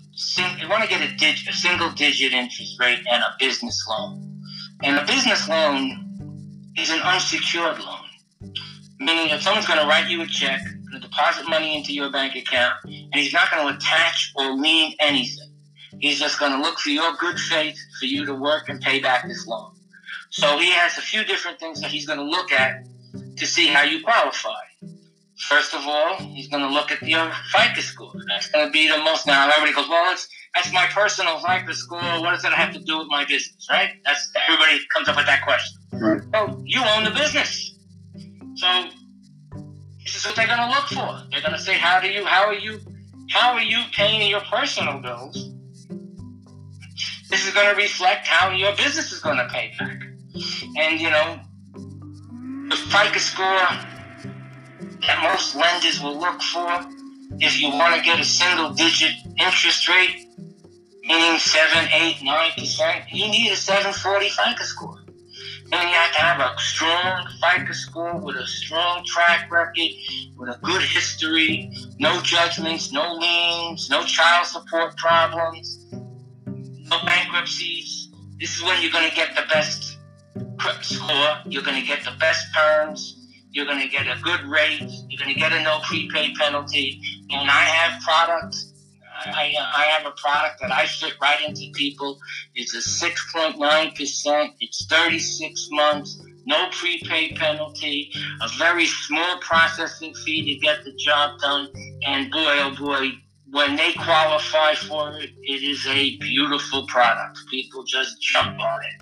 you 0.59 0.69
want 0.69 0.83
to 0.83 0.89
get 0.89 1.01
a, 1.01 1.15
dig, 1.15 1.35
a 1.47 1.53
single 1.53 1.91
digit 1.91 2.33
interest 2.33 2.79
rate 2.79 2.99
and 3.09 3.21
a 3.21 3.35
business 3.39 3.85
loan, 3.87 4.41
and 4.83 4.97
a 4.97 5.05
business 5.05 5.47
loan 5.47 6.73
is 6.77 6.89
an 6.89 6.99
unsecured 7.01 7.79
loan. 7.79 7.99
Meaning, 8.99 9.29
if 9.29 9.41
someone's 9.41 9.67
going 9.67 9.79
to 9.79 9.85
write 9.85 10.09
you 10.09 10.21
a 10.21 10.27
check, 10.27 10.61
going 10.89 11.01
to 11.01 11.07
deposit 11.07 11.49
money 11.49 11.77
into 11.77 11.93
your 11.93 12.11
bank 12.11 12.35
account, 12.35 12.75
and 12.83 13.15
he's 13.15 13.33
not 13.33 13.51
going 13.51 13.67
to 13.67 13.75
attach 13.75 14.31
or 14.35 14.53
lien 14.53 14.93
anything. 14.99 15.51
He's 15.99 16.19
just 16.19 16.39
going 16.39 16.51
to 16.51 16.59
look 16.59 16.79
for 16.79 16.89
your 16.89 17.13
good 17.15 17.39
faith 17.39 17.77
for 17.99 18.05
you 18.05 18.25
to 18.25 18.33
work 18.33 18.69
and 18.69 18.79
pay 18.81 18.99
back 18.99 19.27
this 19.27 19.47
loan. 19.47 19.71
So 20.29 20.57
he 20.57 20.71
has 20.71 20.97
a 20.97 21.01
few 21.01 21.23
different 21.23 21.59
things 21.59 21.81
that 21.81 21.89
he's 21.89 22.05
going 22.05 22.19
to 22.19 22.25
look 22.25 22.51
at 22.51 22.85
to 23.37 23.45
see 23.45 23.67
how 23.67 23.83
you 23.83 24.03
qualify. 24.03 24.51
First 25.47 25.73
of 25.73 25.81
all, 25.85 26.15
he's 26.15 26.47
going 26.47 26.63
to 26.63 26.69
look 26.69 26.91
at 26.91 27.01
your 27.03 27.31
FICO 27.51 27.81
score. 27.81 28.13
That's 28.27 28.49
going 28.49 28.65
to 28.65 28.71
be 28.71 28.87
the 28.87 28.97
most. 28.97 29.27
Now 29.27 29.47
everybody 29.49 29.73
goes, 29.73 29.87
"Well, 29.87 30.11
it's 30.11 30.27
that's 30.55 30.73
my 30.73 30.87
personal 30.87 31.39
FICO 31.39 31.73
score. 31.73 31.99
What 31.99 32.31
does 32.31 32.41
that 32.41 32.53
have 32.53 32.73
to 32.73 32.79
do 32.79 32.97
with 32.97 33.07
my 33.07 33.23
business?" 33.25 33.67
Right? 33.69 33.91
That's 34.03 34.31
everybody 34.47 34.79
comes 34.93 35.07
up 35.07 35.15
with 35.15 35.27
that 35.27 35.43
question. 35.43 35.79
Right. 35.93 36.21
Well, 36.33 36.61
you 36.65 36.81
own 36.83 37.03
the 37.03 37.11
business. 37.11 37.77
So 38.55 38.85
is 40.17 40.25
what 40.25 40.35
they're 40.35 40.47
going 40.47 40.59
to 40.59 40.69
look 40.69 40.87
for. 40.87 41.23
They're 41.31 41.41
going 41.41 41.53
to 41.53 41.59
say, 41.59 41.73
"How 41.73 41.99
do 41.99 42.07
you? 42.07 42.25
How 42.25 42.45
are 42.45 42.53
you? 42.53 42.79
How 43.29 43.53
are 43.53 43.61
you 43.61 43.83
paying 43.93 44.29
your 44.29 44.41
personal 44.41 44.99
bills?" 44.99 45.51
This 47.29 47.45
is 47.45 47.53
going 47.53 47.69
to 47.69 47.75
reflect 47.75 48.25
how 48.25 48.51
your 48.51 48.75
business 48.75 49.11
is 49.11 49.19
going 49.19 49.37
to 49.37 49.47
pay 49.49 49.73
back. 49.77 49.99
And 50.77 50.99
you 50.99 51.09
know, 51.09 51.39
the 52.69 52.75
FICO 52.75 53.19
score 53.19 53.67
that 55.01 55.23
most 55.23 55.55
lenders 55.55 56.01
will 56.01 56.17
look 56.17 56.41
for 56.41 56.85
if 57.39 57.59
you 57.59 57.69
want 57.69 57.95
to 57.95 58.01
get 58.01 58.19
a 58.19 58.23
single-digit 58.23 59.11
interest 59.37 59.87
rate, 59.87 60.27
meaning 61.03 61.37
seven, 61.39 61.87
eight, 61.93 62.23
nine 62.23 62.51
percent, 62.57 63.03
you 63.11 63.27
need 63.27 63.51
a 63.51 63.55
740 63.55 64.29
FICO 64.29 64.63
score. 64.63 64.96
And 65.69 65.89
you 65.89 65.95
have 65.95 66.13
to 66.13 66.21
have 66.21 66.39
a 66.39 66.57
strong 66.59 67.27
FICO 67.41 67.73
score 67.73 68.17
with 68.19 68.37
a 68.37 68.47
strong 68.47 69.03
track 69.03 69.51
record, 69.51 69.89
with 70.37 70.49
a 70.49 70.57
good 70.61 70.81
history, 70.81 71.73
no 71.99 72.21
judgments, 72.21 72.93
no 72.93 73.13
liens, 73.15 73.89
no 73.89 74.03
child 74.05 74.45
support 74.45 74.95
problems, 74.95 75.85
no 75.91 76.97
bankruptcies. 77.05 78.09
This 78.39 78.55
is 78.55 78.63
when 78.63 78.81
you're 78.81 78.91
going 78.91 79.09
to 79.09 79.15
get 79.15 79.35
the 79.35 79.43
best 79.51 79.97
credit 80.57 80.85
score. 80.85 81.39
You're 81.45 81.63
going 81.63 81.79
to 81.79 81.85
get 81.85 82.03
the 82.05 82.15
best 82.17 82.45
terms. 82.55 83.27
You're 83.51 83.65
going 83.65 83.81
to 83.81 83.89
get 83.89 84.07
a 84.07 84.17
good 84.21 84.41
rate. 84.45 84.89
You're 85.09 85.19
going 85.19 85.33
to 85.33 85.39
get 85.39 85.51
a 85.51 85.61
no 85.63 85.79
prepaid 85.83 86.35
penalty. 86.35 87.01
And 87.29 87.49
I 87.49 87.63
have 87.63 88.01
products 88.03 88.66
I, 89.25 89.53
I 89.75 89.83
have 89.85 90.05
a 90.05 90.11
product 90.11 90.61
that 90.61 90.71
I 90.71 90.85
fit 90.85 91.13
right 91.21 91.41
into 91.47 91.71
people. 91.73 92.19
It's 92.55 92.73
a 92.73 93.05
6.9%. 93.05 94.49
It's 94.59 94.85
36 94.85 95.67
months. 95.71 96.23
No 96.45 96.69
prepaid 96.71 97.35
penalty. 97.35 98.11
A 98.41 98.47
very 98.57 98.85
small 98.85 99.39
processing 99.39 100.13
fee 100.13 100.53
to 100.53 100.59
get 100.59 100.83
the 100.83 100.93
job 100.93 101.39
done. 101.39 101.69
And 102.05 102.31
boy, 102.31 102.39
oh 102.39 102.75
boy, 102.79 103.11
when 103.51 103.75
they 103.75 103.93
qualify 103.93 104.75
for 104.75 105.17
it, 105.17 105.29
it 105.41 105.63
is 105.63 105.85
a 105.87 106.17
beautiful 106.17 106.85
product. 106.87 107.39
People 107.49 107.83
just 107.83 108.21
jump 108.21 108.59
on 108.59 108.79
it. 108.83 109.01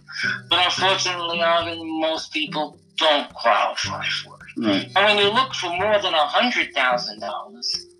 But 0.50 0.66
unfortunately, 0.66 1.40
Arvin, 1.40 1.80
most 2.00 2.32
people 2.32 2.80
don't 2.98 3.32
qualify 3.34 4.06
for 4.24 4.36
it. 4.36 4.66
Right. 4.66 4.92
And 4.96 5.06
when 5.06 5.18
you 5.18 5.34
look 5.34 5.54
for 5.54 5.70
more 5.70 6.00
than 6.02 6.14
a 6.14 6.28
$100,000, 6.28 7.95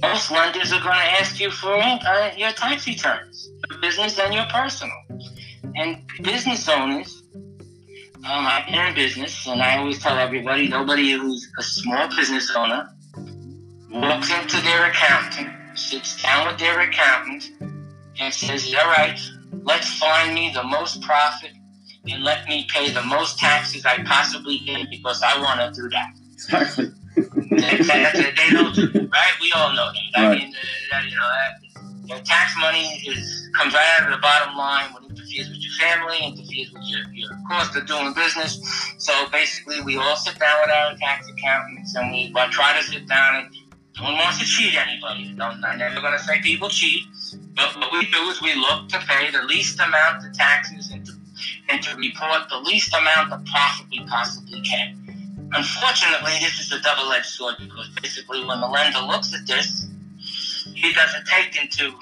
most 0.00 0.30
lenders 0.30 0.72
are 0.72 0.80
going 0.80 0.94
to 0.94 1.20
ask 1.20 1.40
you 1.40 1.50
for 1.50 1.74
uh, 1.74 2.32
your 2.36 2.52
tax 2.52 2.86
returns, 2.86 3.50
your 3.70 3.80
business 3.80 4.18
and 4.18 4.34
your 4.34 4.46
personal. 4.46 4.96
And 5.74 6.02
business 6.22 6.68
owners, 6.68 7.22
um, 7.34 8.46
I've 8.46 8.66
been 8.66 8.86
in 8.86 8.94
business, 8.94 9.46
and 9.46 9.62
I 9.62 9.78
always 9.78 9.98
tell 10.00 10.18
everybody 10.18 10.68
nobody 10.68 11.12
who's 11.12 11.50
a 11.58 11.62
small 11.62 12.08
business 12.16 12.50
owner 12.54 12.88
walks 13.90 14.30
into 14.32 14.60
their 14.62 14.86
accountant, 14.86 15.50
sits 15.78 16.20
down 16.22 16.46
with 16.48 16.58
their 16.58 16.80
accountant, 16.80 17.50
and 18.18 18.34
says, 18.34 18.74
All 18.74 18.86
right, 18.88 19.18
let's 19.62 19.98
find 19.98 20.34
me 20.34 20.50
the 20.52 20.64
most 20.64 21.02
profit 21.02 21.52
and 22.10 22.24
let 22.24 22.48
me 22.48 22.66
pay 22.72 22.90
the 22.90 23.02
most 23.02 23.38
taxes 23.38 23.84
I 23.84 24.02
possibly 24.04 24.58
can 24.60 24.86
because 24.90 25.22
I 25.22 25.40
want 25.40 25.74
to 25.74 25.80
do 25.80 25.88
that. 25.90 26.10
Exactly. 26.32 26.92
They, 27.50 28.50
don't 28.50 29.10
right? 29.10 29.34
We 29.40 29.52
all 29.56 29.72
know 29.72 29.90
that. 29.92 30.20
I 30.20 30.34
mean, 30.34 30.54
uh, 30.54 30.58
that, 30.90 31.04
you 31.04 31.16
know, 31.16 31.28
that, 31.28 31.82
you 32.04 32.14
know, 32.14 32.20
tax 32.22 32.54
money 32.58 33.02
is 33.06 33.48
comes 33.56 33.74
right 33.74 34.00
out 34.00 34.08
of 34.08 34.14
the 34.14 34.20
bottom 34.20 34.56
line 34.56 34.92
when 34.94 35.04
it 35.04 35.10
interferes 35.10 35.48
with 35.48 35.58
your 35.58 35.72
family, 35.74 36.18
interferes 36.22 36.72
with 36.72 36.82
your, 36.84 37.00
your 37.12 37.30
cost 37.48 37.76
of 37.76 37.86
doing 37.86 38.12
business. 38.14 38.60
So 38.98 39.12
basically, 39.30 39.80
we 39.82 39.96
all 39.96 40.16
sit 40.16 40.38
down 40.38 40.60
with 40.60 40.70
our 40.70 40.96
tax 40.96 41.28
accountants 41.28 41.94
and 41.94 42.10
we 42.12 42.32
uh, 42.34 42.48
try 42.50 42.78
to 42.78 42.86
sit 42.86 43.08
down 43.08 43.36
and 43.36 43.56
no 43.98 44.04
one 44.04 44.14
wants 44.14 44.38
to 44.38 44.44
cheat 44.44 44.74
anybody. 44.74 45.34
Don't, 45.36 45.64
I'm 45.64 45.78
never 45.78 46.00
going 46.00 46.12
to 46.12 46.18
say 46.18 46.40
people 46.40 46.68
cheat. 46.68 47.04
But 47.54 47.76
what 47.76 47.92
we 47.92 48.06
do 48.06 48.18
is 48.30 48.40
we 48.40 48.54
look 48.54 48.88
to 48.90 48.98
pay 49.00 49.30
the 49.30 49.42
least 49.42 49.80
amount 49.80 50.24
of 50.24 50.32
taxes 50.32 50.90
and 50.92 51.04
to, 51.04 51.12
and 51.68 51.82
to 51.82 51.96
report 51.96 52.48
the 52.48 52.58
least 52.58 52.94
amount 52.94 53.32
of 53.32 53.44
profit 53.46 53.86
we 53.90 54.04
possibly 54.06 54.60
can. 54.60 55.07
Unfortunately, 55.52 56.32
this 56.40 56.60
is 56.60 56.72
a 56.72 56.80
double-edged 56.80 57.26
sword 57.26 57.56
because 57.58 57.88
basically 58.02 58.44
when 58.44 58.60
the 58.60 58.68
lender 58.68 59.00
looks 59.00 59.34
at 59.34 59.46
this, 59.46 59.86
he 60.74 60.92
doesn't 60.92 61.26
take 61.26 61.56
into 61.60 61.92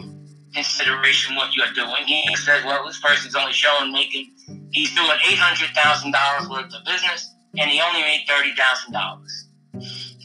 consideration 0.52 1.36
what 1.36 1.54
you're 1.54 1.72
doing. 1.74 2.06
He 2.06 2.34
says, 2.36 2.64
well, 2.64 2.84
this 2.86 2.98
person's 3.00 3.36
only 3.36 3.52
showing 3.52 3.92
making, 3.92 4.32
he's 4.70 4.94
doing 4.94 5.08
$800,000 5.08 6.50
worth 6.50 6.74
of 6.74 6.84
business 6.84 7.32
and 7.58 7.70
he 7.70 7.80
only 7.80 8.00
made 8.00 8.26
$30,000. 8.28 9.20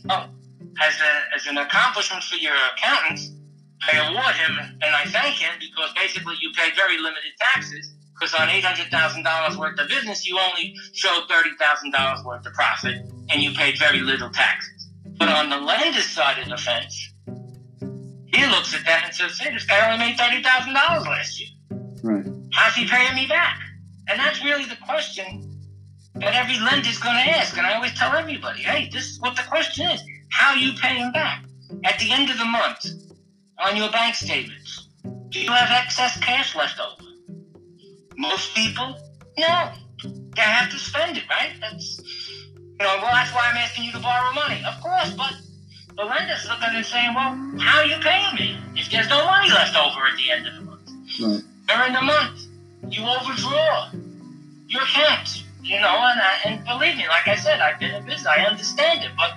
Oh, 0.10 0.26
as, 0.82 0.94
a, 1.00 1.36
as 1.36 1.48
an 1.48 1.58
accomplishment 1.58 2.24
for 2.24 2.38
your 2.38 2.56
accountant, 2.76 3.20
I 3.88 3.98
award 4.10 4.36
him 4.36 4.58
and 4.82 4.96
I 4.96 5.04
thank 5.06 5.36
him 5.36 5.52
because 5.60 5.92
basically 5.94 6.36
you 6.42 6.52
pay 6.56 6.70
very 6.76 6.98
limited 6.98 7.34
taxes 7.40 7.94
because 8.22 8.36
on 8.36 8.50
$800,000 8.50 9.58
worth 9.58 9.80
of 9.80 9.88
business, 9.88 10.28
you 10.28 10.38
only 10.38 10.76
showed 10.94 11.24
$30,000 11.28 12.24
worth 12.24 12.46
of 12.46 12.54
profit 12.54 12.98
and 13.30 13.42
you 13.42 13.52
paid 13.54 13.80
very 13.80 14.02
little 14.02 14.30
taxes. 14.30 14.90
But 15.18 15.30
on 15.30 15.50
the 15.50 15.58
lender's 15.58 16.06
side 16.06 16.38
of 16.38 16.48
the 16.48 16.58
fence, 16.58 17.14
he 18.28 18.46
looks 18.46 18.76
at 18.76 18.86
that 18.86 19.06
and 19.06 19.16
says, 19.16 19.40
hey, 19.40 19.52
this 19.52 19.66
guy 19.66 19.92
only 19.92 20.06
made 20.06 20.18
$30,000 20.18 20.74
last 20.74 21.40
year. 21.40 21.50
Right. 22.04 22.26
How's 22.54 22.76
he 22.76 22.88
paying 22.88 23.16
me 23.16 23.26
back? 23.26 23.60
And 24.08 24.20
that's 24.20 24.44
really 24.44 24.66
the 24.66 24.78
question 24.86 25.60
that 26.16 26.36
every 26.36 26.60
lender's 26.60 27.00
going 27.00 27.16
to 27.16 27.32
ask. 27.32 27.58
And 27.58 27.66
I 27.66 27.74
always 27.74 27.94
tell 27.96 28.16
everybody, 28.16 28.62
hey, 28.62 28.88
this 28.94 29.10
is 29.10 29.20
what 29.20 29.36
the 29.36 29.44
question 29.44 29.90
is. 29.90 30.02
How 30.30 30.52
are 30.52 30.58
you 30.58 30.74
paying 30.80 31.12
back? 31.12 31.44
At 31.86 31.98
the 31.98 32.12
end 32.12 32.30
of 32.30 32.38
the 32.38 32.46
month, 32.46 32.86
on 33.58 33.76
your 33.76 33.90
bank 33.90 34.14
statements, 34.14 34.90
do 35.30 35.40
you 35.40 35.50
have 35.50 35.70
excess 35.72 36.20
cash 36.20 36.56
left 36.56 36.80
over? 36.80 37.11
Most 38.22 38.56
people, 38.56 38.96
no. 39.38 39.72
They 40.36 40.42
have 40.42 40.72
to 40.72 40.78
spend 40.78 41.18
it, 41.18 41.24
right? 41.30 41.52
That's, 41.60 42.00
you 42.56 42.78
know, 42.80 42.98
well, 43.02 43.12
that's 43.12 43.34
why 43.34 43.50
I'm 43.52 43.58
asking 43.58 43.86
you 43.86 43.92
to 43.92 44.00
borrow 44.00 44.34
money. 44.34 44.64
Of 44.66 44.82
course, 44.82 45.14
but 45.14 45.34
the 45.96 46.04
lender's 46.04 46.48
looking 46.48 46.70
and 46.74 46.86
saying, 46.86 47.14
well, 47.14 47.34
how 47.60 47.80
are 47.80 47.86
you 47.86 47.98
paying 47.98 48.36
me 48.36 48.58
if 48.76 48.90
there's 48.90 49.10
no 49.10 49.26
money 49.26 49.50
left 49.50 49.76
over 49.76 50.06
at 50.06 50.18
the 50.18 50.32
end 50.32 50.48
of 50.48 50.56
the 50.56 50.62
month? 50.62 50.72
Right. 51.20 51.44
during 51.68 51.94
the 51.94 52.02
month. 52.02 52.48
You 52.90 53.06
overdraw 53.06 53.90
your 54.68 54.82
account, 54.82 55.44
you 55.64 55.80
know, 55.80 55.88
and, 55.88 56.20
I, 56.20 56.40
and 56.46 56.66
believe 56.66 56.98
me, 56.98 57.08
like 57.08 57.28
I 57.28 57.36
said, 57.36 57.60
I've 57.60 57.80
been 57.80 57.94
in 57.94 58.06
business, 58.06 58.26
I 58.26 58.44
understand 58.44 59.04
it, 59.04 59.12
but 59.18 59.34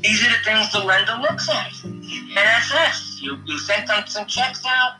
these 0.00 0.24
are 0.24 0.30
the 0.30 0.42
things 0.44 0.72
the 0.72 0.80
lender 0.80 1.16
looks 1.20 1.48
at. 1.48 1.72
And 1.84 2.02
NSF, 2.04 3.22
you, 3.22 3.38
you 3.46 3.58
sent 3.58 3.86
them 3.86 4.04
some 4.06 4.26
checks 4.26 4.64
out, 4.66 4.94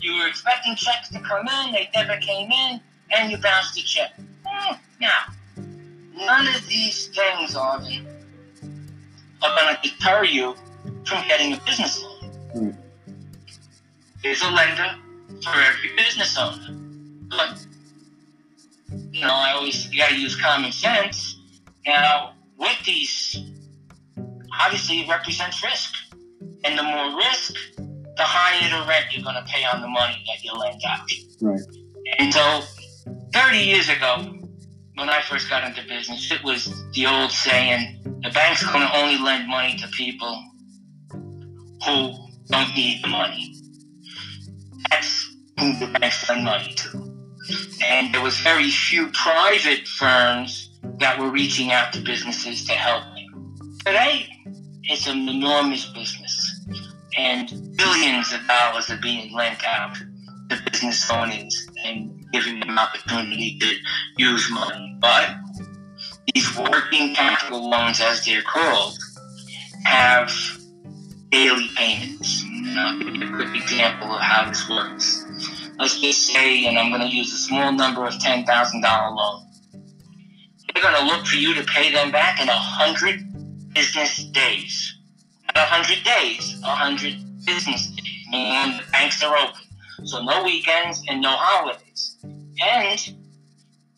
you 0.00 0.16
were 0.16 0.28
expecting 0.28 0.74
checks 0.76 1.08
to 1.10 1.20
come 1.20 1.46
in, 1.46 1.72
they 1.72 1.88
never 1.94 2.16
came 2.18 2.50
in, 2.50 2.80
and 3.10 3.30
you 3.30 3.38
bounced 3.38 3.78
a 3.78 3.84
check. 3.84 4.12
Hmm, 4.44 4.74
Now, 5.00 5.20
none 6.14 6.48
of 6.48 6.66
these 6.68 7.08
things, 7.08 7.54
Arvin, 7.54 8.06
are 9.42 9.56
going 9.56 9.76
to 9.76 9.88
deter 9.88 10.24
you 10.24 10.54
from 11.04 11.26
getting 11.26 11.52
a 11.54 11.60
business 11.66 12.02
loan. 12.02 12.30
Hmm. 12.52 12.70
There's 14.22 14.42
a 14.42 14.50
lender 14.50 14.96
for 15.42 15.50
every 15.50 15.96
business 15.96 16.36
owner. 16.38 16.74
But, 17.28 17.64
you 19.12 19.20
know, 19.20 19.32
I 19.32 19.52
always, 19.52 19.90
you 19.92 20.00
gotta 20.00 20.16
use 20.16 20.34
common 20.40 20.72
sense. 20.72 21.40
Now, 21.86 22.34
with 22.58 22.78
these, 22.84 23.36
obviously 24.60 25.00
it 25.00 25.08
represents 25.08 25.62
risk. 25.62 25.94
And 26.64 26.78
the 26.78 26.82
more 26.82 27.16
risk, 27.16 27.54
the 28.18 28.24
higher 28.24 28.68
the 28.68 28.86
rent 28.86 29.06
you're 29.12 29.24
gonna 29.24 29.44
pay 29.46 29.64
on 29.64 29.80
the 29.80 29.88
money 29.88 30.22
that 30.26 30.42
you 30.44 30.52
lend 30.52 30.80
out. 30.86 31.08
Right. 31.40 31.60
And 32.18 32.34
so, 32.34 32.62
30 33.32 33.58
years 33.58 33.88
ago, 33.88 34.34
when 34.96 35.08
I 35.08 35.22
first 35.22 35.48
got 35.48 35.64
into 35.64 35.88
business, 35.88 36.30
it 36.32 36.42
was 36.42 36.66
the 36.92 37.06
old 37.06 37.30
saying, 37.30 38.02
the 38.24 38.30
bank's 38.30 38.64
gonna 38.64 38.90
only 38.92 39.18
lend 39.18 39.48
money 39.48 39.76
to 39.78 39.88
people 39.88 40.44
who 41.86 42.12
don't 42.50 42.74
need 42.74 43.02
the 43.04 43.08
money. 43.08 43.54
That's 44.90 45.36
who 45.60 45.78
the 45.78 45.86
banks 45.86 46.28
lend 46.28 46.44
money 46.44 46.74
to. 46.74 47.08
And 47.84 48.12
there 48.12 48.20
was 48.20 48.36
very 48.40 48.68
few 48.68 49.08
private 49.12 49.86
firms 49.86 50.76
that 50.98 51.20
were 51.20 51.30
reaching 51.30 51.70
out 51.70 51.92
to 51.92 52.00
businesses 52.00 52.66
to 52.66 52.72
help 52.72 53.04
them. 53.04 53.78
Today, 53.86 54.26
it's 54.82 55.06
an 55.06 55.28
enormous 55.28 55.86
business, 55.92 56.27
and 57.18 57.76
billions 57.76 58.32
of 58.32 58.46
dollars 58.46 58.88
are 58.90 58.98
being 58.98 59.32
lent 59.34 59.64
out 59.64 59.96
to 60.48 60.62
business 60.70 61.10
owners 61.10 61.68
and 61.84 62.24
giving 62.32 62.60
them 62.60 62.78
opportunity 62.78 63.58
to 63.58 63.74
use 64.16 64.48
money. 64.50 64.96
But 65.00 65.34
these 66.32 66.56
working 66.56 67.14
capital 67.14 67.68
loans, 67.68 68.00
as 68.00 68.24
they're 68.24 68.42
called, 68.42 68.96
have 69.84 70.32
daily 71.30 71.68
payments. 71.76 72.44
I'll 72.76 72.98
give 72.98 73.16
you 73.16 73.34
a 73.34 73.36
quick 73.36 73.62
example 73.62 74.12
of 74.12 74.20
how 74.20 74.48
this 74.48 74.68
works. 74.70 75.24
Let's 75.78 76.00
just 76.00 76.26
say, 76.26 76.66
and 76.66 76.78
I'm 76.78 76.90
going 76.90 77.08
to 77.08 77.14
use 77.14 77.32
a 77.32 77.36
small 77.36 77.72
number 77.72 78.06
of 78.06 78.14
$10,000 78.14 79.16
loan. 79.16 79.44
They're 80.72 80.82
going 80.82 80.94
to 80.94 81.04
look 81.04 81.26
for 81.26 81.36
you 81.36 81.54
to 81.54 81.64
pay 81.64 81.92
them 81.92 82.12
back 82.12 82.40
in 82.40 82.46
100 82.46 83.74
business 83.74 84.24
days. 84.26 84.97
Not 85.58 85.72
100 85.72 86.04
days, 86.04 86.60
100 86.62 87.44
business 87.44 87.88
days, 87.88 88.26
meaning 88.30 88.76
the 88.76 88.84
banks 88.92 89.20
are 89.24 89.36
open. 89.36 89.60
So 90.04 90.22
no 90.22 90.44
weekends 90.44 91.02
and 91.08 91.20
no 91.20 91.30
holidays. 91.32 92.16
And 92.62 93.00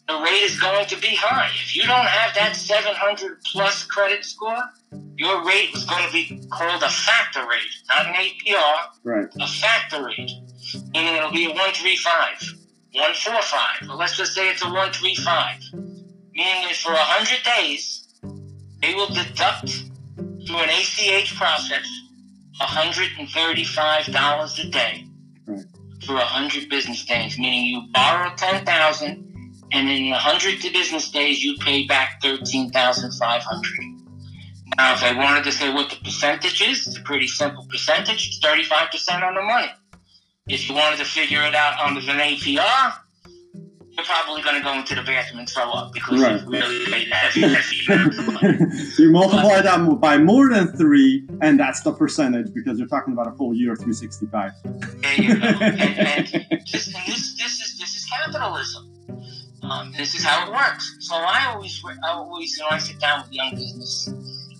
the 0.09 0.15
rate 0.25 0.41
is 0.41 0.59
going 0.59 0.87
to 0.87 0.97
be 0.97 1.09
high. 1.09 1.51
If 1.63 1.77
you 1.77 1.83
don't 1.83 2.07
have 2.07 2.35
that 2.35 2.57
700 2.57 3.43
plus 3.53 3.85
credit 3.85 4.25
score, 4.25 4.57
your 5.17 5.47
rate 5.47 5.69
is 5.75 5.85
going 5.85 6.07
to 6.07 6.11
be 6.11 6.43
called 6.49 6.83
a 6.83 6.89
factor 6.89 7.47
rate, 7.47 7.75
not 7.91 8.07
an 8.07 8.15
APR, 8.15 8.77
Right. 9.05 9.29
a 9.39 9.47
factor 9.47 10.03
rate, 10.07 10.31
meaning 10.95 11.15
it'll 11.15 11.31
be 11.31 11.45
a 11.45 11.49
135, 11.51 12.57
145, 12.95 13.87
but 13.87 13.99
let's 13.99 14.17
just 14.17 14.33
say 14.33 14.49
it's 14.49 14.63
a 14.63 14.65
135, 14.65 15.75
meaning 15.75 16.63
that 16.69 16.77
for 16.77 16.93
100 16.93 17.43
days, 17.45 18.09
they 18.81 18.95
will 18.95 19.13
deduct 19.13 19.91
through 20.47 20.59
an 20.59 20.69
ACH 20.71 21.37
process 21.37 21.87
$135 22.61 24.59
a 24.59 24.71
day 24.71 25.07
for 26.05 26.15
100 26.15 26.69
business 26.69 27.05
days, 27.05 27.39
meaning 27.39 27.67
you 27.67 27.83
borrow 27.93 28.35
10000 28.37 29.31
and 29.73 29.89
in 29.89 30.11
100 30.11 30.61
business 30.73 31.11
days, 31.11 31.43
you 31.43 31.57
pay 31.59 31.87
back 31.87 32.21
13500 32.23 33.63
Now, 34.77 34.95
if 34.95 35.03
I 35.03 35.17
wanted 35.17 35.45
to 35.45 35.53
say 35.53 35.73
what 35.73 35.91
the 35.91 35.97
percentage 35.97 36.61
is, 36.61 36.87
it's 36.87 36.97
a 36.99 37.03
pretty 37.03 37.29
simple 37.29 37.65
percentage. 37.71 38.27
It's 38.29 38.41
35% 38.41 39.23
on 39.23 39.35
the 39.35 39.43
money. 39.43 39.71
If 40.49 40.69
you 40.69 40.75
wanted 40.75 40.99
to 40.99 41.05
figure 41.05 41.43
it 41.43 41.55
out 41.55 41.79
on 41.81 41.95
the 41.95 42.01
an 42.01 42.19
APR, 42.19 42.95
you're 43.91 44.05
probably 44.05 44.43
going 44.43 44.57
to 44.57 44.63
go 44.63 44.73
into 44.75 44.95
the 44.97 45.03
bathroom 45.03 45.41
and 45.41 45.49
throw 45.49 45.71
up 45.71 45.93
because 45.93 46.21
Right. 46.21 46.41
you 46.43 46.49
really 46.49 46.85
paid 46.87 47.09
a 47.09 47.13
heavy, 48.41 48.59
heavy 48.59 48.65
amount 48.65 48.73
of 48.73 48.73
money. 48.73 48.99
you 48.99 49.11
multiply 49.11 49.61
that 49.61 50.01
by 50.01 50.19
more 50.19 50.49
than 50.49 50.69
three, 50.77 51.27
and 51.41 51.59
that's 51.59 51.83
the 51.83 51.93
percentage 51.93 52.53
because 52.55 52.79
you're 52.79 52.89
talking 52.89 53.13
about 53.13 53.29
a 53.29 53.33
full 53.33 53.55
year 53.55 53.73
of 53.73 53.79
365. 53.79 54.53
There 55.01 55.15
you 55.15 55.35
go. 55.35 55.47
And, 55.61 55.71
and 55.71 56.27
this, 56.73 56.87
this, 56.87 57.37
this 57.37 57.61
is 57.61 57.79
this 57.79 57.97
is 57.97 58.07
capitalism. 58.11 58.91
Um, 59.63 59.93
this 59.97 60.15
is 60.15 60.25
how 60.25 60.47
it 60.47 60.53
works. 60.53 60.97
So 61.01 61.15
I 61.15 61.53
always, 61.53 61.83
I 62.05 62.11
always, 62.11 62.57
you 62.57 62.65
know, 62.65 62.71
I 62.71 62.79
sit 62.79 62.99
down 62.99 63.23
with 63.23 63.33
young 63.33 63.55
business 63.55 64.09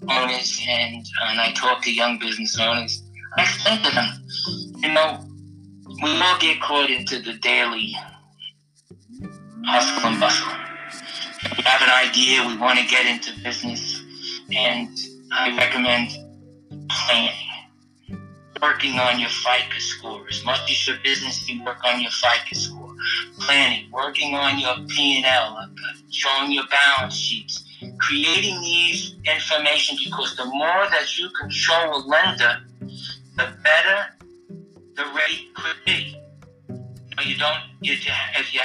owners 0.09 0.61
and 0.69 1.07
and 1.23 1.41
I 1.41 1.53
talk 1.53 1.83
to 1.83 1.93
young 1.93 2.19
business 2.19 2.59
owners. 2.59 3.03
I 3.37 3.43
explain 3.43 3.83
to 3.83 3.95
them, 3.95 4.07
you 4.83 4.93
know, 4.93 5.25
we 6.03 6.21
all 6.21 6.39
get 6.39 6.61
caught 6.61 6.91
into 6.91 7.21
the 7.21 7.35
daily 7.35 7.95
hustle 9.65 10.09
and 10.09 10.21
bustle. 10.21 10.70
We 11.43 11.63
have 11.63 11.81
an 11.81 11.89
idea, 11.89 12.47
we 12.47 12.57
want 12.59 12.79
to 12.79 12.87
get 12.87 13.07
into 13.07 13.33
business, 13.43 14.03
and 14.55 14.91
I 15.33 15.57
recommend 15.57 16.11
planning. 16.91 17.35
Working 18.61 18.99
on 18.99 19.19
your 19.19 19.31
FICO 19.31 19.79
score. 19.79 20.27
As 20.29 20.45
much 20.45 20.71
as 20.71 20.87
your 20.87 20.99
business, 21.03 21.49
you 21.49 21.65
work 21.65 21.83
on 21.83 22.03
your 22.03 22.11
FICO 22.11 22.55
score. 22.55 22.95
Planning, 23.39 23.91
working 23.91 24.35
on 24.35 24.59
your 24.59 24.75
P&L, 24.89 25.57
uh, 25.59 25.67
showing 26.11 26.53
your 26.53 26.65
balance 26.69 27.15
sheets, 27.15 27.65
creating 27.99 28.61
these 28.61 29.15
information 29.25 29.97
because 30.05 30.37
the 30.37 30.45
more 30.45 30.87
that 30.91 31.17
you 31.19 31.31
control 31.41 31.97
a 31.97 32.01
lender, 32.07 32.59
the 33.37 33.49
better 33.65 34.07
the 34.95 35.05
rate 35.17 35.55
could 35.55 35.77
be. 35.87 36.17
You 37.25 37.37
don't, 37.39 37.57
if, 37.81 38.05
you, 38.05 38.13
if 38.37 38.55
you 38.55 38.61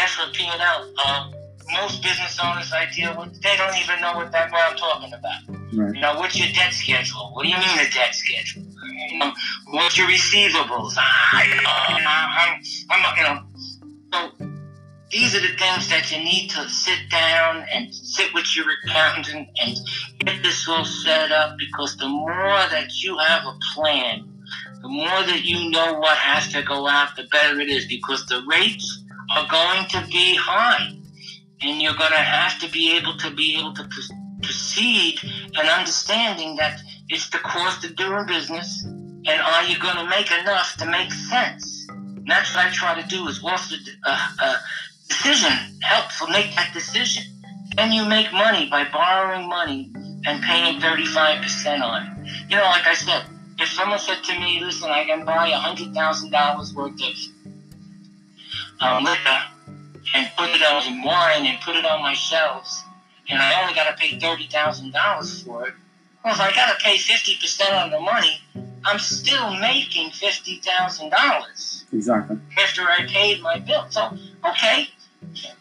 ask 0.00 0.18
for 0.18 0.30
P&L, 0.32 0.92
uh, 1.04 1.30
most 1.72 2.02
business 2.02 2.38
owners 2.42 2.72
I 2.72 2.88
deal 2.94 3.16
with, 3.18 3.40
they 3.42 3.56
don't 3.56 3.76
even 3.76 4.00
know 4.00 4.14
what 4.14 4.32
that 4.32 4.52
what 4.52 4.70
I'm 4.70 4.76
talking 4.76 5.12
about. 5.12 5.40
Right. 5.72 5.94
You 5.94 6.00
know, 6.00 6.14
what's 6.18 6.38
your 6.38 6.48
debt 6.52 6.72
schedule? 6.72 7.32
What 7.32 7.44
do 7.44 7.48
you 7.48 7.58
mean 7.58 7.78
a 7.78 7.90
debt 7.90 8.14
schedule? 8.14 8.62
You 9.10 9.18
know, 9.18 9.32
what's 9.70 9.96
your 9.96 10.06
receivables? 10.06 10.94
Ah, 10.96 11.30
I, 11.32 12.04
I'm, 12.90 13.04
I'm, 13.04 13.16
you 13.16 13.22
know, 13.22 14.30
so 14.40 14.54
these 15.10 15.34
are 15.34 15.40
the 15.40 15.56
things 15.56 15.88
that 15.88 16.10
you 16.10 16.18
need 16.22 16.48
to 16.50 16.68
sit 16.68 16.98
down 17.10 17.64
and 17.72 17.94
sit 17.94 18.32
with 18.34 18.56
your 18.56 18.66
accountant 18.84 19.28
and, 19.28 19.46
and 19.60 19.78
get 20.18 20.42
this 20.42 20.68
all 20.68 20.84
set 20.84 21.32
up 21.32 21.56
because 21.58 21.96
the 21.96 22.08
more 22.08 22.58
that 22.70 23.02
you 23.02 23.16
have 23.18 23.44
a 23.44 23.56
plan, 23.74 24.28
the 24.82 24.88
more 24.88 25.22
that 25.22 25.44
you 25.44 25.70
know 25.70 25.94
what 25.98 26.18
has 26.18 26.52
to 26.52 26.62
go 26.62 26.86
out, 26.88 27.16
the 27.16 27.24
better 27.30 27.60
it 27.60 27.68
is 27.68 27.86
because 27.86 28.26
the 28.26 28.42
rates 28.46 29.04
are 29.30 29.46
going 29.48 29.86
to 29.88 30.06
be 30.10 30.36
high. 30.36 30.94
And 31.64 31.80
you're 31.80 31.94
going 31.94 32.12
to 32.12 32.16
have 32.16 32.58
to 32.60 32.68
be 32.68 32.96
able 32.96 33.16
to 33.18 33.30
be 33.30 33.56
able 33.58 33.72
to 33.74 33.88
proceed 34.42 35.18
and 35.56 35.68
understanding 35.68 36.56
that 36.56 36.80
it's 37.08 37.30
the 37.30 37.38
cost 37.38 37.84
of 37.84 37.96
doing 37.96 38.26
business 38.26 38.84
and 39.26 39.40
are 39.40 39.64
you 39.64 39.78
going 39.78 39.96
to 39.96 40.04
make 40.04 40.30
enough 40.30 40.76
to 40.76 40.86
make 40.86 41.10
sense? 41.10 41.86
And 41.88 42.26
that's 42.26 42.54
what 42.54 42.66
I 42.66 42.70
try 42.70 43.00
to 43.00 43.08
do 43.08 43.26
is 43.28 43.42
offer 43.42 43.76
uh, 44.04 44.28
uh, 44.38 44.56
decision 45.08 45.52
helpful. 45.80 46.28
Make 46.28 46.54
that 46.56 46.72
decision. 46.74 47.24
Can 47.76 47.92
you 47.92 48.04
make 48.04 48.32
money 48.32 48.68
by 48.68 48.84
borrowing 48.92 49.48
money 49.48 49.90
and 50.26 50.42
paying 50.42 50.78
35% 50.80 51.80
on 51.80 52.02
it? 52.02 52.30
You 52.50 52.56
know, 52.56 52.64
like 52.64 52.86
I 52.86 52.94
said, 52.94 53.24
if 53.58 53.68
someone 53.68 53.98
said 53.98 54.22
to 54.24 54.38
me, 54.38 54.60
listen, 54.60 54.90
I 54.90 55.04
can 55.04 55.24
buy 55.24 55.50
$100,000 55.50 56.74
worth 56.74 56.92
of 56.92 57.16
um, 58.80 59.04
liquor 59.04 59.38
and 60.14 60.30
put 60.36 60.50
it 60.50 60.62
on 60.62 61.02
wine 61.02 61.46
and 61.46 61.60
put 61.60 61.76
it 61.76 61.84
on 61.84 62.02
my 62.02 62.14
shelves, 62.14 62.82
and 63.28 63.40
I 63.40 63.62
only 63.62 63.74
got 63.74 63.90
to 63.90 63.96
pay 63.96 64.18
$30,000 64.18 65.44
for 65.44 65.68
it, 65.68 65.74
well, 66.24 66.32
if 66.32 66.40
I 66.40 66.50
got 66.52 66.78
to 66.78 66.84
pay 66.84 66.96
50% 66.96 67.72
on 67.72 67.90
the 67.90 68.00
money, 68.00 68.40
I'm 68.84 68.98
still 68.98 69.54
making 69.58 70.10
$50,000. 70.10 71.92
Exactly. 71.92 72.38
After 72.58 72.82
I 72.82 73.06
paid 73.06 73.42
my 73.42 73.58
bill. 73.58 73.86
So, 73.90 74.16
okay, 74.44 74.88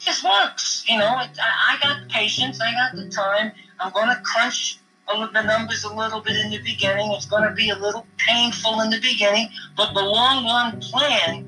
this 0.05 0.23
works. 0.23 0.85
You 0.87 0.99
know, 0.99 1.07
I, 1.07 1.29
I 1.69 1.77
got 1.81 2.07
patience, 2.09 2.59
I 2.61 2.71
got 2.71 2.95
the 2.95 3.09
time. 3.09 3.51
I'm 3.79 3.91
going 3.91 4.07
to 4.07 4.21
crunch 4.23 4.79
all 5.07 5.23
of 5.23 5.33
the 5.33 5.41
numbers 5.41 5.83
a 5.83 5.93
little 5.93 6.21
bit 6.21 6.37
in 6.37 6.51
the 6.51 6.59
beginning. 6.59 7.11
It's 7.11 7.25
going 7.25 7.43
to 7.43 7.53
be 7.53 7.69
a 7.69 7.77
little 7.77 8.05
painful 8.17 8.81
in 8.81 8.89
the 8.89 9.01
beginning, 9.01 9.49
but 9.75 9.93
the 9.93 10.01
long 10.01 10.45
run 10.45 10.79
plan, 10.79 11.45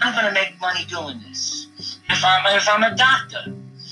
I'm 0.00 0.14
going 0.14 0.26
to 0.26 0.32
make 0.32 0.60
money 0.60 0.84
doing 0.84 1.20
this. 1.28 1.67
If 2.10 2.24
I'm, 2.24 2.56
if 2.56 2.68
I'm 2.68 2.82
a 2.82 2.96
doctor 2.96 3.42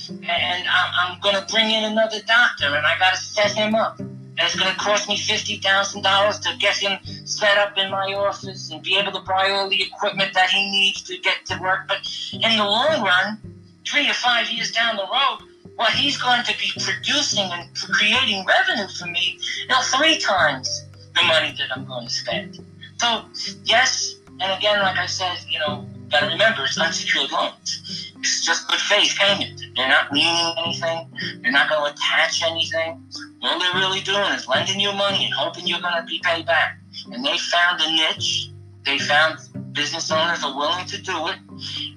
and 0.08 0.68
I'm, 0.68 1.20
I'm 1.22 1.34
to 1.34 1.52
bring 1.52 1.70
in 1.70 1.84
another 1.84 2.20
doctor 2.26 2.66
and 2.66 2.86
I 2.86 2.98
got 2.98 3.14
to 3.14 3.20
set 3.20 3.52
him 3.52 3.74
up, 3.74 3.98
and 3.98 4.44
it's 4.44 4.56
to 4.56 4.74
cost 4.78 5.08
me 5.08 5.16
$50,000 5.16 6.40
to 6.42 6.58
get 6.58 6.76
him 6.76 6.98
set 7.26 7.56
up 7.58 7.76
in 7.78 7.90
my 7.90 8.12
office 8.14 8.70
and 8.70 8.82
be 8.82 8.96
able 8.96 9.12
to 9.12 9.20
buy 9.20 9.50
all 9.50 9.68
the 9.68 9.82
equipment 9.82 10.34
that 10.34 10.50
he 10.50 10.70
needs 10.70 11.02
to 11.04 11.18
get 11.18 11.44
to 11.46 11.58
work. 11.60 11.88
But 11.88 12.08
in 12.32 12.56
the 12.56 12.64
long 12.64 13.02
run, 13.02 13.38
three 13.86 14.08
or 14.08 14.14
five 14.14 14.50
years 14.50 14.72
down 14.72 14.96
the 14.96 15.04
road, 15.04 15.38
well, 15.78 15.90
he's 15.90 16.16
going 16.20 16.42
to 16.44 16.56
be 16.58 16.70
producing 16.80 17.44
and 17.44 17.68
creating 17.76 18.44
revenue 18.46 18.88
for 18.88 19.06
me, 19.06 19.38
you 19.60 19.68
know, 19.68 19.80
three 19.82 20.18
times 20.18 20.84
the 21.14 21.22
money 21.22 21.54
that 21.58 21.76
I'm 21.76 21.84
going 21.84 22.06
to 22.06 22.12
spend. 22.12 22.58
So, 22.98 23.24
yes, 23.64 24.16
and 24.40 24.58
again, 24.58 24.80
like 24.80 24.96
I 24.96 25.06
said, 25.06 25.38
you 25.48 25.58
know, 25.58 25.86
gotta 26.10 26.26
remember 26.26 26.64
it's 26.64 26.78
unsecured 26.78 27.30
loans. 27.30 28.12
It's 28.18 28.44
just 28.44 28.68
good 28.68 28.80
faith 28.80 29.16
payment. 29.18 29.62
They're 29.76 29.88
not 29.88 30.12
leaning 30.12 30.54
anything. 30.58 31.08
They're 31.42 31.52
not 31.52 31.68
going 31.68 31.84
to 31.84 31.92
attach 31.92 32.42
anything. 32.42 33.00
All 33.42 33.58
they're 33.58 33.74
really 33.74 34.00
doing 34.00 34.32
is 34.32 34.48
lending 34.48 34.80
you 34.80 34.92
money 34.92 35.26
and 35.26 35.34
hoping 35.34 35.66
you're 35.66 35.80
going 35.80 35.94
to 35.94 36.04
be 36.04 36.20
paid 36.24 36.46
back. 36.46 36.78
And 37.12 37.24
they 37.24 37.38
found 37.38 37.80
a 37.80 37.90
niche. 37.92 38.50
They 38.84 38.98
found 38.98 39.38
business 39.72 40.10
owners 40.10 40.42
are 40.42 40.56
willing 40.56 40.86
to 40.86 41.00
do 41.00 41.28
it. 41.28 41.38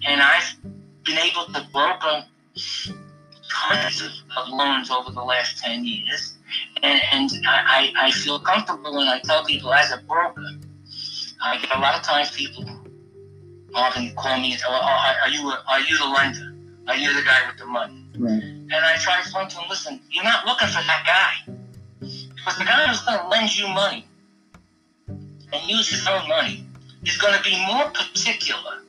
And 0.06 0.22
I've 0.22 0.56
been 1.04 1.18
able 1.18 1.46
to 1.46 1.68
broker 1.72 2.26
tons 3.50 4.02
of, 4.02 4.12
of 4.38 4.50
loans 4.50 4.92
over 4.92 5.12
the 5.12 5.24
last 5.24 5.58
10 5.64 5.84
years. 5.84 6.36
And, 6.84 7.02
and 7.12 7.32
I, 7.48 7.92
I 7.98 8.12
feel 8.12 8.40
comfortable 8.40 8.96
when 8.96 9.08
I 9.08 9.20
tell 9.24 9.44
people 9.46 9.74
as 9.74 9.92
a 9.92 9.98
broker, 10.04 10.46
I 11.42 11.58
get 11.58 11.76
a 11.76 11.80
lot 11.80 11.96
of 11.96 12.04
times 12.04 12.32
people 12.32 12.66
often 13.74 14.14
call 14.16 14.40
me 14.40 14.52
and 14.52 14.60
say, 14.60 14.68
well, 14.70 14.82
oh, 14.82 15.14
are, 15.24 15.30
you 15.30 15.52
are 15.68 15.80
you 15.82 15.98
the 15.98 16.06
lender? 16.06 16.56
Are 16.88 16.96
you 16.96 17.14
the 17.14 17.22
guy 17.24 17.48
with 17.48 17.60
the 17.60 17.66
money? 17.66 18.06
Right. 18.18 18.42
And 18.42 18.74
I 18.74 18.96
try 18.98 19.16
to 19.16 19.20
explain 19.22 19.48
to 19.50 19.56
them, 19.56 19.66
listen, 19.70 20.00
you're 20.10 20.24
not 20.24 20.46
looking 20.46 20.68
for 20.68 20.82
that 20.82 21.04
guy. 21.06 21.54
Because 22.00 22.58
the 22.58 22.66
guy 22.66 22.88
who's 22.88 23.02
going 23.02 23.20
to 23.20 23.28
lend 23.28 23.58
you 23.58 23.68
money 23.68 24.06
and 25.08 25.70
use 25.70 25.90
his 25.90 26.08
own 26.08 26.28
money 26.28 26.66
is 27.06 27.18
going 27.18 27.36
to 27.38 27.44
be 27.44 27.56
more 27.68 27.86
particular. 27.92 28.82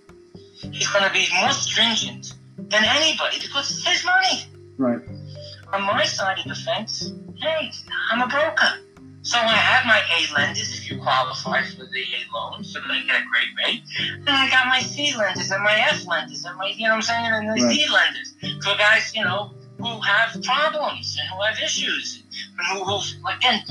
He's 0.73 0.88
going 0.88 1.05
to 1.05 1.12
be 1.12 1.27
more 1.40 1.53
stringent 1.53 2.35
than 2.57 2.85
anybody 2.85 3.38
because 3.40 3.71
it's 3.71 3.87
his 3.87 4.05
money. 4.05 4.45
Right. 4.79 5.01
On 5.73 5.83
my 5.83 6.05
side 6.05 6.38
of 6.38 6.45
the 6.47 6.55
fence, 6.55 7.12
hey, 7.37 7.71
I'm 8.11 8.23
a 8.23 8.27
broker. 8.27 8.81
So 9.22 9.38
I 9.38 9.54
have 9.54 9.85
my 9.85 10.00
A 10.00 10.35
lenders 10.35 10.72
if 10.72 10.90
you 10.90 10.98
qualify 10.98 11.62
for 11.62 11.85
the 11.85 12.00
A 12.00 12.35
loans, 12.35 12.72
so 12.72 12.80
going 12.80 13.02
to 13.02 13.06
get 13.06 13.20
a 13.20 13.24
great 13.28 13.48
rate. 13.66 13.83
And 13.98 14.28
I 14.28 14.48
got 14.48 14.66
my 14.66 14.80
C 14.80 15.14
lenders 15.16 15.50
and 15.50 15.62
my 15.62 15.76
F 15.90 16.06
lenders 16.06 16.44
and 16.44 16.56
my, 16.56 16.68
you 16.68 16.85
know 16.85 16.96
what 16.96 16.96
I'm 16.96 17.02
saying, 17.02 17.26
and 17.26 17.48
the 17.48 17.62
right. 17.62 17.74
D 17.74 17.87
lenders 17.92 18.64
for 18.64 18.76
guys, 18.78 19.14
you 19.14 19.22
know, 19.22 19.52
who 19.78 20.00
have 20.00 20.42
problems 20.42 21.18
and 21.20 21.28
who 21.30 21.42
have 21.42 21.59
issues. 21.62 22.22
And 22.59 22.78
who, 22.78 22.85
who 22.85 23.28
again, 23.28 23.62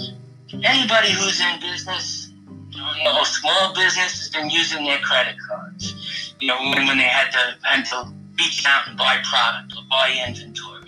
anybody 0.63 1.11
who's 1.11 1.41
in 1.41 1.59
business, 1.59 2.31
you 2.71 3.03
know, 3.03 3.23
small 3.23 3.73
business 3.73 4.19
has 4.19 4.29
been 4.29 4.51
using 4.51 4.83
their 4.85 4.99
credit 4.99 5.35
cards. 5.47 6.35
You 6.39 6.47
know, 6.49 6.59
when, 6.61 6.85
when 6.85 6.97
they 6.97 7.03
had 7.03 7.31
to, 7.31 7.55
had 7.63 7.85
to 7.85 8.13
reach 8.37 8.65
out 8.67 8.87
and 8.87 8.97
buy 8.97 9.17
product 9.23 9.73
or 9.75 9.83
buy 9.89 10.15
inventory 10.27 10.78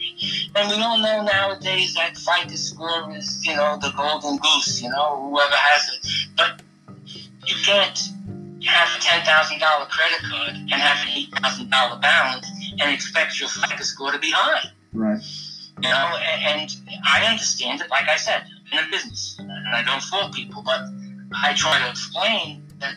and 0.55 0.69
we 0.69 0.81
all 0.81 0.99
know 0.99 1.23
nowadays 1.23 1.93
that 1.95 2.17
fight 2.17 2.43
FICO 2.43 2.55
score 2.55 3.15
is, 3.15 3.45
you 3.45 3.55
know, 3.55 3.77
the 3.81 3.91
golden 3.95 4.37
goose, 4.37 4.81
you 4.81 4.89
know, 4.89 5.29
whoever 5.29 5.55
has 5.55 5.89
it. 5.93 6.07
But 6.37 6.61
you 7.47 7.55
can't 7.65 7.97
have 8.65 8.89
a 8.95 9.01
$10,000 9.01 9.89
credit 9.89 10.19
card 10.29 10.49
and 10.49 10.71
have 10.71 11.07
an 11.07 11.23
$8,000 11.69 12.01
balance 12.01 12.47
and 12.79 12.93
expect 12.93 13.39
your 13.39 13.49
FICO 13.49 13.83
score 13.83 14.11
to 14.11 14.19
be 14.19 14.31
high. 14.31 14.69
Right. 14.93 15.21
You 15.81 15.89
know, 15.89 16.17
and, 16.45 16.61
and 16.61 16.71
I 17.03 17.25
understand 17.25 17.81
it, 17.81 17.89
like 17.89 18.07
I 18.07 18.17
said, 18.17 18.43
in 18.71 18.77
a 18.77 18.87
business, 18.91 19.37
and 19.39 19.75
I 19.75 19.81
don't 19.83 20.03
fault 20.03 20.33
people, 20.33 20.61
but 20.63 20.81
I 21.43 21.53
try 21.55 21.79
to 21.79 21.89
explain 21.89 22.63
that 22.79 22.95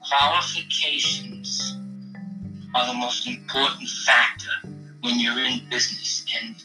qualifications 0.00 1.76
are 2.74 2.86
the 2.86 2.94
most 2.94 3.26
important 3.26 3.88
factor 3.88 4.50
when 5.00 5.18
you're 5.18 5.38
in 5.38 5.60
business. 5.70 6.24
And 6.40 6.56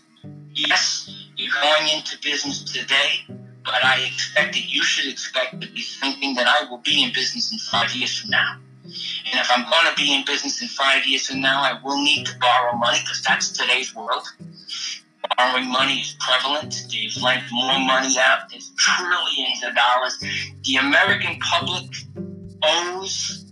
yes, 0.53 1.09
you're 1.35 1.53
going 1.61 1.87
into 1.89 2.17
business 2.21 2.63
today, 2.63 3.25
but 3.63 3.83
I 3.83 4.01
expect 4.05 4.53
that 4.53 4.69
you 4.69 4.83
should 4.83 5.11
expect 5.11 5.61
to 5.61 5.67
be 5.67 5.81
thinking 5.81 6.35
that 6.35 6.47
I 6.47 6.69
will 6.69 6.79
be 6.79 7.03
in 7.03 7.13
business 7.13 7.51
in 7.51 7.59
five 7.59 7.91
years 7.93 8.17
from 8.17 8.31
now. 8.31 8.57
And 8.83 9.39
if 9.39 9.49
I'm 9.49 9.69
going 9.69 9.87
to 9.87 9.95
be 9.95 10.13
in 10.13 10.23
business 10.25 10.61
in 10.61 10.67
five 10.67 11.05
years 11.05 11.27
from 11.27 11.41
now, 11.41 11.61
I 11.61 11.79
will 11.83 12.01
need 12.03 12.25
to 12.27 12.37
borrow 12.39 12.73
money 12.77 12.99
because 13.01 13.21
that's 13.23 13.49
today's 13.49 13.95
world. 13.95 14.27
Borrowing 15.37 15.71
money 15.71 16.01
is 16.01 16.15
prevalent. 16.19 16.85
They've 16.91 17.15
lent 17.21 17.43
more 17.51 17.79
money 17.79 18.15
out. 18.19 18.49
There's 18.49 18.71
trillions 18.77 19.63
of 19.63 19.75
dollars. 19.75 20.23
The 20.63 20.75
American 20.75 21.39
public 21.39 21.95
owes 22.61 23.51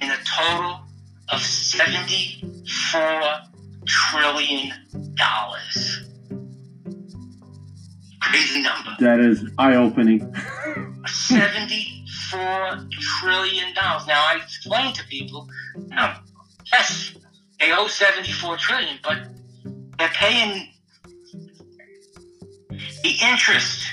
in 0.00 0.10
a 0.10 0.16
total 0.24 0.80
of 1.28 1.40
74 1.40 3.22
trillion 3.86 4.72
dollars. 5.14 6.02
Crazy 8.20 8.62
number. 8.62 8.90
That 9.00 9.20
is 9.20 9.44
eye-opening. 9.58 10.34
Seventy-four 11.06 12.88
trillion 13.20 13.74
dollars. 13.74 14.06
Now 14.06 14.26
I 14.26 14.40
explain 14.42 14.92
to 14.94 15.04
people, 15.06 15.48
no, 15.76 16.14
yes, 16.72 17.16
they 17.60 17.72
owe 17.72 17.86
74 17.86 18.56
trillion, 18.56 18.98
but 19.02 19.28
they're 19.98 20.08
paying 20.08 20.68
the 23.02 23.14
interest 23.22 23.86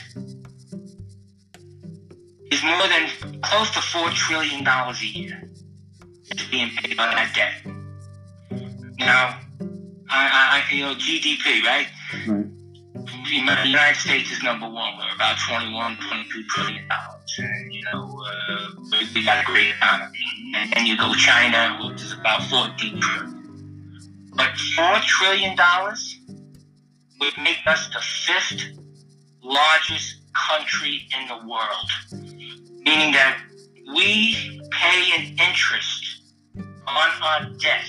is 2.52 2.64
more 2.64 2.88
than 2.88 3.42
close 3.42 3.70
to 3.72 3.82
four 3.82 4.10
trillion 4.10 4.64
dollars 4.64 5.02
a 5.02 5.06
year 5.06 5.50
is 6.32 6.48
being 6.50 6.70
paid 6.78 7.00
on 7.00 7.12
that 7.12 7.34
debt. 7.36 7.74
Now, 9.00 9.40
I, 10.14 10.64
I, 10.70 10.74
you 10.74 10.84
know, 10.84 10.94
GDP, 10.94 11.64
right? 11.64 11.88
Right. 12.28 12.46
The 12.94 13.68
United 13.68 14.00
States 14.00 14.32
is 14.32 14.44
number 14.44 14.70
one. 14.70 14.98
We're 14.98 15.16
about 15.16 15.38
21, 15.50 15.98
22 15.98 16.44
trillion 16.50 16.88
dollars. 16.88 17.40
And, 17.40 17.74
you 17.74 17.84
know, 17.92 18.24
uh, 18.24 19.00
we 19.16 19.26
got 19.26 19.44
a 19.44 19.46
great 19.46 19.70
economy. 19.70 20.20
And 20.56 20.72
then 20.72 20.86
you 20.86 20.98
go 20.98 21.14
China, 21.16 21.80
which 21.90 22.04
is 22.04 22.14
about 22.14 22.44
14 22.44 23.00
trillion. 23.02 24.30
But 24.36 24.56
four 24.76 25.00
trillion 25.02 25.56
dollars 25.56 26.20
would 27.20 27.38
make 27.42 27.66
us 27.66 27.90
the 27.90 28.00
fifth 28.00 28.78
largest 29.42 30.22
country 30.50 31.08
in 31.20 31.28
the 31.28 31.48
world. 31.48 31.90
Meaning 32.84 33.14
that 33.14 33.42
we 33.96 34.62
pay 34.72 35.12
an 35.18 35.38
interest 35.40 36.34
on 36.88 37.10
our 37.22 37.50
debt 37.60 37.86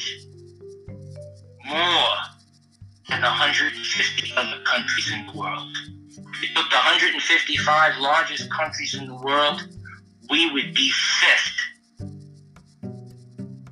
more 1.66 2.16
than 3.08 3.22
150 3.22 4.32
other 4.36 4.62
countries 4.64 5.12
in 5.12 5.26
the 5.26 5.38
world. 5.38 5.68
If 6.08 6.42
you 6.42 6.48
took 6.54 6.70
the 6.70 6.76
155 6.76 8.00
largest 8.00 8.50
countries 8.50 8.94
in 8.94 9.06
the 9.06 9.14
world, 9.14 9.62
we 10.30 10.50
would 10.50 10.74
be 10.74 10.90
fifth. 10.90 11.52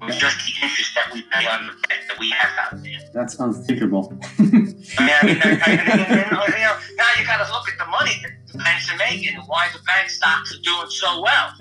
With 0.00 0.18
just 0.18 0.36
the 0.44 0.52
interest 0.60 0.94
that 0.96 1.12
we 1.12 1.22
pay 1.22 1.46
on 1.46 1.68
the 1.68 1.72
debt 1.88 1.98
that 2.08 2.18
we 2.18 2.30
have 2.30 2.50
out 2.58 2.82
there. 2.82 2.98
That's 3.14 3.38
unthinkable. 3.38 4.18
I 4.38 4.42
mean, 4.42 4.84
I 4.98 5.26
mean, 5.26 5.38
I, 5.42 5.50
I, 5.50 5.76
I, 5.76 6.14
you 6.24 6.30
know, 6.32 6.76
now 6.96 7.08
you 7.18 7.24
got 7.24 7.46
to 7.46 7.52
look 7.52 7.68
at 7.68 7.78
the 7.78 7.86
money 7.86 8.10
that 8.22 8.52
the 8.52 8.58
banks 8.58 8.92
are 8.92 8.96
making 8.96 9.36
and 9.36 9.44
why 9.46 9.68
the 9.72 9.78
bank 9.84 10.10
stocks 10.10 10.52
are 10.52 10.60
doing 10.62 10.90
so 10.90 11.22
well. 11.22 11.52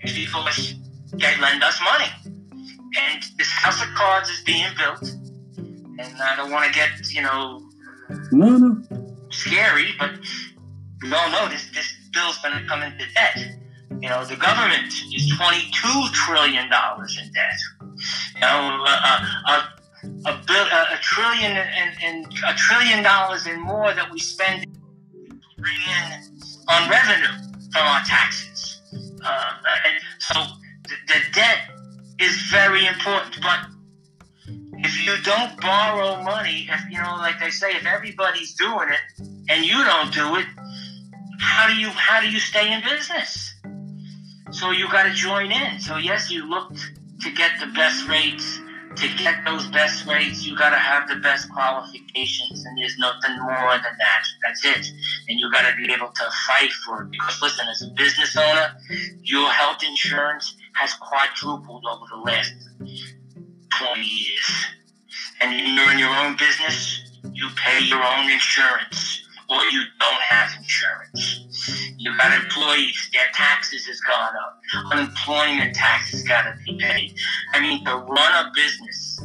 It's 0.00 0.14
because 0.14 0.74
they 1.12 1.38
lend 1.38 1.62
us 1.62 1.78
money. 1.84 2.10
And 2.24 3.22
this 3.36 3.50
house 3.50 3.82
of 3.82 3.88
cards 3.94 4.30
is 4.30 4.40
being 4.40 4.66
built 4.78 5.12
and 6.00 6.22
I 6.22 6.36
don't 6.36 6.50
want 6.50 6.66
to 6.66 6.72
get 6.72 6.90
you 7.10 7.22
know 7.22 7.62
no 8.32 8.56
no 8.56 8.82
scary, 9.30 9.94
but 9.98 10.12
we 11.02 11.12
all 11.12 11.30
know 11.30 11.48
this 11.48 11.70
this 11.72 11.92
bill's 12.12 12.38
going 12.38 12.58
to 12.58 12.68
come 12.68 12.82
into 12.82 13.04
debt. 13.14 13.38
You 14.00 14.08
know, 14.08 14.24
the 14.24 14.36
government 14.36 14.92
is 15.14 15.32
twenty 15.36 15.70
two 15.72 16.06
trillion 16.12 16.70
dollars 16.70 17.18
in 17.20 17.30
debt. 17.32 17.58
You 18.34 18.40
know, 18.40 18.84
uh, 18.86 19.24
uh, 19.46 19.66
a, 20.26 20.42
bill, 20.46 20.66
a, 20.66 20.94
a 20.94 20.98
trillion 21.02 21.52
and, 21.52 21.96
and 22.02 22.26
a 22.48 22.54
trillion 22.54 23.02
dollars 23.02 23.46
and 23.46 23.60
more 23.60 23.92
that 23.92 24.10
we 24.10 24.18
spend 24.18 24.66
on 26.68 26.88
revenue 26.88 27.36
from 27.72 27.86
our 27.86 28.00
taxes. 28.04 28.80
Uh, 29.22 29.52
so 30.18 30.34
the, 30.84 30.94
the 31.08 31.20
debt 31.34 31.58
is 32.18 32.36
very 32.50 32.86
important, 32.86 33.36
but 33.42 33.66
if 34.82 35.06
you 35.06 35.16
don't 35.22 35.60
borrow 35.60 36.22
money, 36.22 36.68
if 36.70 36.90
you 36.90 36.98
know, 37.02 37.16
like 37.18 37.38
they 37.38 37.50
say, 37.50 37.72
if 37.72 37.86
everybody's 37.86 38.54
doing 38.54 38.88
it 38.90 39.28
and 39.48 39.64
you 39.64 39.74
don't 39.84 40.12
do 40.12 40.36
it, 40.36 40.46
how 41.38 41.66
do 41.68 41.74
you 41.74 41.88
how 41.88 42.20
do 42.20 42.30
you 42.30 42.40
stay 42.40 42.72
in 42.72 42.82
business? 42.82 43.54
So 44.50 44.70
you 44.70 44.90
got 44.90 45.04
to 45.04 45.12
join 45.12 45.52
in. 45.52 45.80
So 45.80 45.96
yes, 45.96 46.30
you 46.30 46.48
look 46.48 46.72
to 47.20 47.30
get 47.32 47.52
the 47.60 47.66
best 47.66 48.08
rates. 48.08 48.60
To 48.96 49.06
get 49.16 49.44
those 49.44 49.68
best 49.68 50.04
rates, 50.06 50.44
you 50.44 50.56
got 50.58 50.70
to 50.70 50.76
have 50.76 51.08
the 51.08 51.14
best 51.16 51.48
qualifications, 51.52 52.64
and 52.64 52.76
there's 52.76 52.98
nothing 52.98 53.38
more 53.38 53.70
than 53.70 53.96
that. 53.98 54.24
That's 54.42 54.64
it. 54.64 54.92
And 55.28 55.38
you 55.38 55.50
got 55.52 55.70
to 55.70 55.76
be 55.76 55.92
able 55.92 56.08
to 56.08 56.30
fight 56.48 56.72
for 56.84 57.02
it. 57.02 57.10
Because 57.12 57.40
listen, 57.40 57.68
as 57.68 57.82
a 57.82 57.90
business 57.94 58.36
owner, 58.36 58.76
your 59.22 59.48
health 59.48 59.84
insurance 59.88 60.56
has 60.74 60.92
quadrupled 60.94 61.84
over 61.88 62.04
the 62.10 62.16
last 62.16 62.52
20 63.78 64.02
years. 64.02 64.66
And 65.40 65.52
you're 65.52 65.92
in 65.92 65.98
your 65.98 66.14
own 66.14 66.36
business, 66.36 67.18
you 67.32 67.48
pay 67.56 67.84
your 67.84 68.02
own 68.02 68.30
insurance, 68.30 69.26
or 69.48 69.62
you 69.64 69.82
don't 69.98 70.22
have 70.22 70.50
insurance. 70.58 71.40
You've 71.96 72.16
got 72.16 72.32
employees, 72.32 73.10
their 73.12 73.26
taxes 73.34 73.86
has 73.86 74.00
gone 74.00 74.32
up. 74.36 74.60
Unemployment 74.92 75.74
taxes 75.74 76.22
got 76.22 76.42
to 76.42 76.54
be 76.64 76.78
paid. 76.78 77.14
I 77.52 77.60
mean, 77.60 77.84
to 77.84 77.96
run 77.96 78.46
a 78.46 78.50
business 78.54 79.20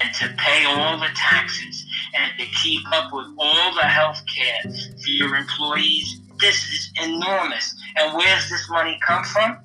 and 0.00 0.14
to 0.14 0.34
pay 0.38 0.64
all 0.64 0.98
the 0.98 1.08
taxes 1.14 1.86
and 2.14 2.32
to 2.38 2.46
keep 2.62 2.80
up 2.92 3.12
with 3.12 3.26
all 3.38 3.74
the 3.74 3.82
health 3.82 4.22
care 4.34 4.62
for 4.62 5.10
your 5.10 5.34
employees, 5.36 6.20
this 6.40 6.56
is 6.56 6.92
enormous. 7.04 7.74
And 7.96 8.16
where's 8.16 8.48
this 8.48 8.68
money 8.70 8.98
come 9.06 9.24
from? 9.24 9.58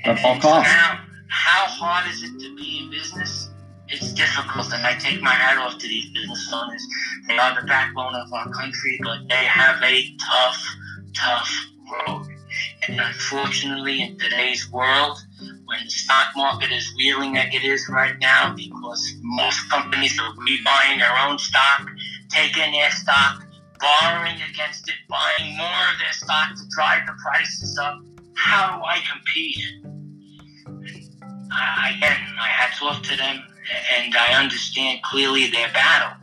At 0.06 0.24
all 0.24 0.40
costs. 0.40 0.72
Now, 0.72 1.04
how 1.30 1.66
hard 1.66 2.08
is 2.12 2.22
it 2.22 2.40
to 2.42 2.56
be 2.56 2.84
in 2.84 2.92
business? 2.92 3.50
It's 3.88 4.14
difficult, 4.14 4.72
and 4.72 4.86
I 4.86 4.94
take 5.00 5.20
my 5.20 5.34
hat 5.34 5.58
off 5.58 5.80
to 5.80 5.88
these 5.88 6.12
business 6.12 6.54
owners. 6.54 6.86
They 7.28 7.40
are 7.40 7.60
the 7.60 7.66
backbone 7.66 8.14
of 8.14 8.32
our 8.32 8.50
country, 8.52 9.00
but 9.04 9.28
they 9.30 9.46
have 9.46 9.82
a 9.82 10.16
tough, 10.30 10.76
tough 11.16 11.66
road. 12.08 12.28
And 12.88 13.00
unfortunately, 13.00 14.02
in 14.02 14.18
today's 14.18 14.70
world, 14.72 15.18
when 15.66 15.80
the 15.84 15.90
stock 15.90 16.28
market 16.36 16.72
is 16.72 16.94
reeling 16.98 17.36
like 17.36 17.54
it 17.54 17.64
is 17.64 17.88
right 17.90 18.18
now, 18.20 18.54
because 18.56 19.14
most 19.22 19.70
companies 19.70 20.20
are 20.20 20.34
rebuying 20.34 21.00
their 21.00 21.18
own 21.18 21.38
stock, 21.38 21.88
taking 22.30 22.72
their 22.72 22.92
stock, 22.92 23.44
borrowing 23.80 24.40
against 24.52 24.88
it, 24.90 24.96
buying 25.10 25.58
more 25.58 25.68
of 25.68 26.00
their 26.00 26.14
stock 26.14 26.56
to 26.56 26.64
drive 26.70 27.06
the 27.08 27.14
prices 27.24 27.78
up. 27.82 28.00
How 28.36 28.78
do 28.78 28.84
I 28.84 29.00
compete? 29.12 29.58
I, 31.52 31.94
again, 31.98 32.20
my 32.36 32.48
hat's 32.48 32.82
off 32.82 33.02
to 33.04 33.16
them, 33.18 33.44
and 33.98 34.16
I 34.16 34.42
understand 34.42 35.02
clearly 35.04 35.48
their 35.48 35.70
battle. 35.74 36.18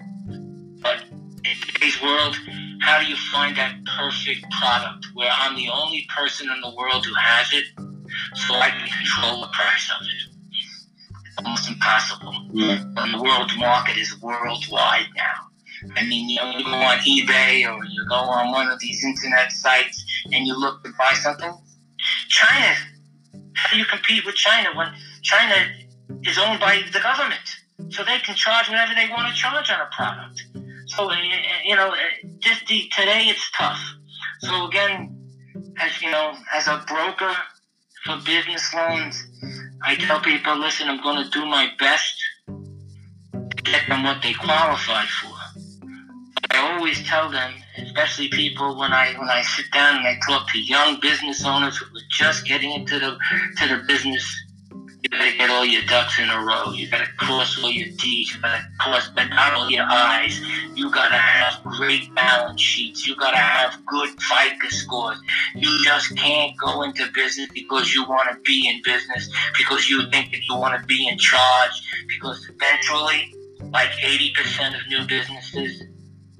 But 0.80 1.04
in 1.44 1.56
today's 1.66 2.00
world, 2.02 2.36
how 2.80 3.00
do 3.00 3.06
you 3.06 3.16
find 3.32 3.56
that 3.56 3.74
perfect 3.84 4.44
product 4.50 5.06
where 5.14 5.30
I'm 5.30 5.56
the 5.56 5.68
only 5.68 6.06
person 6.14 6.48
in 6.50 6.60
the 6.60 6.74
world 6.74 7.04
who 7.04 7.14
has 7.14 7.52
it, 7.52 7.64
so 8.34 8.54
I 8.54 8.70
can 8.70 8.88
control 8.88 9.42
the 9.42 9.48
price 9.48 9.90
of 9.98 10.06
it? 10.06 10.34
It's 10.52 11.36
almost 11.38 11.68
impossible. 11.68 12.32
Mm. 12.52 12.94
And 12.96 13.14
the 13.14 13.22
world 13.22 13.50
market 13.58 13.96
is 13.96 14.20
worldwide 14.20 15.08
now. 15.16 15.48
I 15.96 16.04
mean, 16.06 16.28
you 16.28 16.36
know, 16.36 16.50
you 16.50 16.64
go 16.64 16.72
on 16.72 16.98
eBay 16.98 17.70
or 17.70 17.84
you 17.84 18.06
go 18.08 18.16
on 18.16 18.50
one 18.50 18.68
of 18.68 18.80
these 18.80 19.04
internet 19.04 19.52
sites 19.52 20.04
and 20.32 20.46
you 20.46 20.58
look 20.58 20.82
to 20.84 20.90
buy 20.98 21.12
something. 21.12 21.52
China, 22.28 22.74
how 23.54 23.70
do 23.70 23.78
you 23.78 23.84
compete 23.84 24.24
with 24.26 24.34
China 24.34 24.70
when 24.76 24.88
China 25.22 25.54
is 26.24 26.38
owned 26.38 26.58
by 26.58 26.82
the 26.92 27.00
government? 27.00 27.48
so 27.90 28.04
they 28.04 28.18
can 28.18 28.34
charge 28.34 28.68
whatever 28.68 28.92
they 28.94 29.08
want 29.08 29.32
to 29.32 29.40
charge 29.40 29.70
on 29.70 29.80
a 29.80 29.88
product. 29.94 30.42
So 30.88 31.08
eh, 31.10 31.16
eh, 31.16 31.40
you 31.64 31.76
know, 31.76 31.90
eh, 31.92 32.28
just 32.38 32.66
the, 32.66 32.88
today 32.96 33.24
it's 33.26 33.50
tough. 33.52 33.80
So 34.40 34.66
again, 34.66 35.14
as 35.78 36.00
you 36.02 36.10
know, 36.10 36.34
as 36.54 36.66
a 36.66 36.82
broker 36.88 37.34
for 38.04 38.16
business 38.24 38.72
loans, 38.74 39.22
I 39.84 39.96
tell 39.96 40.20
people, 40.20 40.56
listen, 40.58 40.88
I'm 40.88 41.02
going 41.02 41.22
to 41.22 41.30
do 41.30 41.44
my 41.44 41.70
best 41.78 42.14
to 42.46 43.62
get 43.64 43.86
them 43.88 44.04
what 44.04 44.22
they 44.22 44.32
qualify 44.32 45.04
for. 45.04 45.36
I 46.50 46.74
always 46.74 47.06
tell 47.06 47.30
them, 47.30 47.52
especially 47.76 48.28
people 48.28 48.78
when 48.78 48.92
I 48.92 49.12
when 49.18 49.28
I 49.28 49.42
sit 49.42 49.66
down 49.72 49.98
and 49.98 50.06
I 50.06 50.18
talk 50.26 50.50
to 50.50 50.58
young 50.58 50.98
business 51.00 51.44
owners 51.44 51.76
who 51.76 51.84
are 51.84 52.08
just 52.10 52.46
getting 52.46 52.72
into 52.72 52.98
the 52.98 53.18
to 53.58 53.68
the 53.68 53.82
business 53.86 54.24
you 55.02 55.10
gotta 55.10 55.36
get 55.36 55.50
all 55.50 55.64
your 55.64 55.82
ducks 55.82 56.18
in 56.18 56.28
a 56.28 56.40
row. 56.40 56.72
You 56.72 56.90
gotta 56.90 57.06
cross 57.18 57.62
all 57.62 57.70
your 57.70 57.86
T's. 57.98 58.34
You 58.34 58.40
gotta 58.42 58.64
cross 58.80 59.08
but 59.14 59.28
not 59.28 59.54
all 59.54 59.70
your 59.70 59.84
I's. 59.88 60.40
You 60.74 60.90
gotta 60.90 61.16
have 61.16 61.62
great 61.62 62.12
balance 62.14 62.60
sheets. 62.60 63.06
You 63.06 63.14
gotta 63.14 63.36
have 63.36 63.84
good 63.86 64.08
FICO 64.20 64.68
scores. 64.68 65.20
You 65.54 65.70
just 65.84 66.16
can't 66.16 66.56
go 66.56 66.82
into 66.82 67.06
business 67.14 67.48
because 67.54 67.94
you 67.94 68.08
want 68.08 68.28
to 68.30 68.40
be 68.40 68.68
in 68.68 68.82
business, 68.82 69.30
because 69.56 69.88
you 69.88 70.10
think 70.10 70.32
that 70.32 70.44
you 70.48 70.56
want 70.56 70.80
to 70.80 70.86
be 70.86 71.06
in 71.06 71.16
charge, 71.16 71.70
because 72.08 72.48
eventually, 72.48 73.32
like 73.70 73.90
80% 73.90 74.80
of 74.80 74.88
new 74.88 75.06
businesses, 75.06 75.82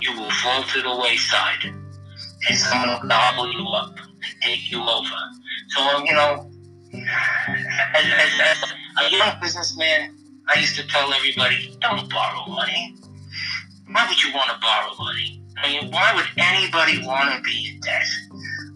you 0.01 0.13
will 0.17 0.31
fall 0.31 0.65
to 0.65 0.83
the 0.83 0.97
wayside. 0.97 1.75
And 2.49 2.59
someone 2.59 2.89
will 2.89 3.09
gobble 3.09 3.53
you 3.53 3.69
up 3.69 3.97
and 3.99 4.43
take 4.43 4.71
you 4.71 4.83
over. 4.83 5.17
So, 5.69 6.05
you 6.05 6.13
know, 6.13 6.51
as, 7.07 8.05
as, 8.05 8.63
as 8.63 8.73
a 9.01 9.17
young 9.17 9.41
businessman, 9.41 10.15
I 10.49 10.61
used 10.61 10.77
to 10.77 10.87
tell 10.89 11.13
everybody, 11.13 11.77
don't 11.81 12.09
borrow 12.11 12.47
money. 12.47 12.97
Why 13.91 14.07
would 14.09 14.23
you 14.23 14.33
want 14.35 14.51
to 14.51 14.59
borrow 14.61 14.95
money? 14.99 15.43
I 15.59 15.69
mean, 15.69 15.91
why 15.91 16.15
would 16.15 16.27
anybody 16.37 17.05
want 17.07 17.35
to 17.35 17.43
be 17.43 17.73
in 17.73 17.81
debt? 17.81 18.07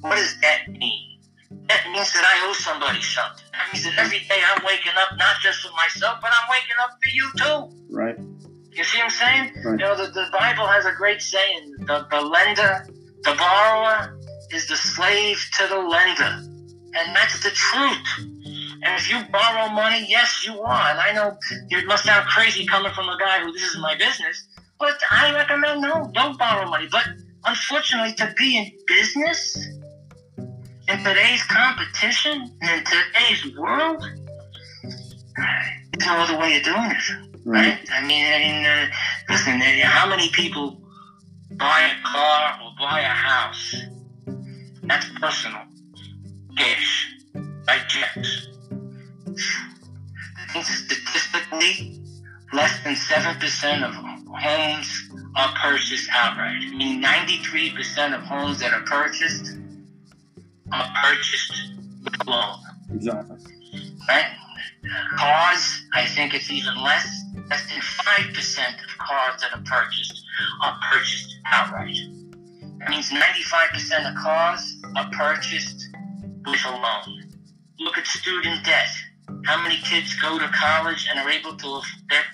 What 0.01 0.17
does 0.17 0.37
that 0.41 0.69
mean? 0.69 1.19
That 1.69 1.87
means 1.93 2.13
that 2.13 2.25
I 2.25 2.49
owe 2.49 2.53
somebody 2.55 3.01
something. 3.01 3.45
That 3.53 3.73
means 3.73 3.85
that 3.85 3.99
every 3.99 4.19
day 4.21 4.41
I'm 4.45 4.65
waking 4.65 4.93
up 4.97 5.17
not 5.17 5.37
just 5.41 5.61
for 5.61 5.73
myself, 5.75 6.19
but 6.21 6.31
I'm 6.33 6.49
waking 6.51 6.77
up 6.83 6.91
for 7.01 7.11
you 7.15 7.31
too. 7.39 7.95
Right. 7.95 8.19
You 8.73 8.85
see 8.85 8.99
what 8.99 9.05
I'm 9.05 9.11
saying? 9.11 9.65
Right. 9.65 9.79
You 9.79 9.87
know, 9.87 9.97
the, 9.97 10.11
the 10.13 10.27
Bible 10.33 10.67
has 10.67 10.87
a 10.87 10.93
great 10.93 11.23
saying 11.23 11.75
the, 11.81 12.07
the 12.11 12.21
lender, 12.21 12.87
the 13.23 13.35
borrower 13.39 14.19
is 14.51 14.67
the 14.67 14.77
slave 14.77 15.39
to 15.59 15.69
the 15.69 15.79
lender. 15.79 16.52
And 16.95 17.17
that's 17.17 17.43
the 17.43 17.51
truth. 17.51 18.07
And 18.85 19.01
if 19.01 19.11
you 19.11 19.19
borrow 19.31 19.69
money, 19.69 20.05
yes, 20.09 20.45
you 20.45 20.61
are. 20.61 20.91
And 20.91 20.99
I 20.99 21.13
know 21.13 21.39
it 21.71 21.87
must 21.87 22.05
sound 22.05 22.27
crazy 22.27 22.67
coming 22.67 22.93
from 22.93 23.09
a 23.09 23.17
guy 23.19 23.41
who 23.41 23.53
this 23.53 23.63
is 23.63 23.79
my 23.79 23.97
business, 23.97 24.47
but 24.79 25.01
I 25.11 25.33
recommend 25.35 25.83
no, 25.83 26.11
don't 26.13 26.39
borrow 26.39 26.69
money. 26.69 26.89
But 26.91 27.07
unfortunately, 27.45 28.13
to 28.15 28.35
be 28.37 28.59
in 28.59 28.73
business, 28.87 29.57
in 30.37 30.99
today's 31.05 31.43
competition, 31.45 32.51
and 32.61 32.81
in 32.81 32.85
today's 32.85 33.57
world, 33.57 34.05
there's 35.93 36.07
no 36.07 36.17
other 36.17 36.39
way 36.39 36.59
of 36.59 36.65
doing 36.65 36.91
it. 36.91 37.11
Right? 37.45 37.79
right? 37.79 37.89
I 37.93 38.07
mean, 38.07 38.27
I 38.27 38.39
mean 38.39 38.67
uh, 38.67 38.87
listen, 39.31 39.63
uh, 39.63 39.87
how 39.87 40.09
many 40.09 40.29
people 40.31 40.81
buy 41.53 41.81
a 41.81 42.07
car 42.07 42.61
or 42.63 42.73
buy 42.79 43.01
a 43.01 43.05
house? 43.05 43.77
That's 44.83 45.09
personal 45.21 45.63
cash 46.57 47.15
by 47.67 47.79
checks. 47.88 48.49
Statistically, 50.51 52.01
less 52.53 52.83
than 52.85 52.95
7% 52.95 53.83
of 53.83 53.95
homes 53.95 55.11
are 55.37 55.55
purchased 55.62 56.09
outright. 56.12 56.62
I 56.62 56.77
mean, 56.77 57.03
93% 57.03 58.15
of 58.15 58.23
homes 58.23 58.61
that 58.61 58.73
are 58.73 58.83
purchased 58.83 59.57
are 60.73 60.93
purchased 61.03 61.73
with 62.05 62.27
a 62.27 62.31
loan. 62.31 62.59
Exactly. 62.93 63.37
Right? 64.09 64.27
Cars, 65.17 65.83
I 65.95 66.05
think 66.05 66.35
it's 66.35 66.51
even 66.51 66.77
less. 66.83 67.09
Less 67.49 67.67
than 67.71 67.81
5% 67.81 68.85
of 68.85 68.99
cars 68.99 69.41
that 69.41 69.53
are 69.55 69.62
purchased 69.65 70.25
are 70.62 70.79
purchased 70.91 71.37
outright. 71.47 71.97
That 72.79 72.91
means 72.91 73.11
95% 73.11 74.11
of 74.11 74.17
cars 74.17 74.77
are 74.97 75.09
purchased 75.12 75.82
with 76.47 76.61
a 76.67 76.71
loan. 76.71 77.31
Look 77.79 77.99
at 77.99 78.07
student 78.07 78.65
debt. 78.65 78.89
How 79.45 79.63
many 79.63 79.77
kids 79.77 80.15
go 80.21 80.39
to 80.39 80.49
college 80.49 81.07
and 81.11 81.19
are 81.19 81.31
able 81.31 81.57
to 81.57 81.81
that? 82.11 82.25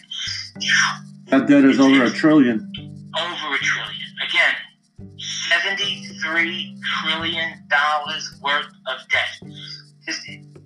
That 1.27 1.47
debt 1.47 1.65
is 1.65 1.79
over 1.79 2.05
a 2.05 2.11
trillion. 2.11 2.73
Over 3.19 3.55
a 3.55 3.59
trillion. 3.59 4.09
Again, 4.29 5.19
seventy-three 5.19 6.77
trillion 7.03 7.65
dollars 7.69 8.39
worth 8.43 8.67
of 8.87 8.99
debt. 9.11 9.53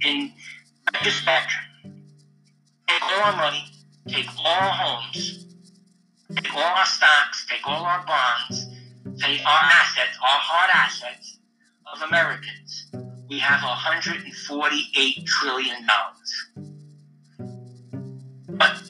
In 0.05 0.33
respect, 1.05 1.53
take 2.89 3.03
all 3.03 3.23
our 3.23 3.37
money, 3.37 3.65
take 4.09 4.27
all 4.39 4.47
our 4.47 4.71
homes, 4.71 5.47
take 6.35 6.55
all 6.55 6.63
our 6.63 6.87
stocks, 6.87 7.47
take 7.49 7.67
all 7.67 7.85
our 7.85 8.05
bonds, 8.07 8.67
take 9.21 9.41
our 9.45 9.61
assets, 9.63 10.17
our 10.23 10.39
hard 10.41 10.71
assets 10.75 11.39
of 11.93 12.03
Americans 12.03 12.91
we 13.33 13.39
have 13.39 13.61
$148 13.61 15.25
trillion. 15.25 15.87
But 18.49 18.83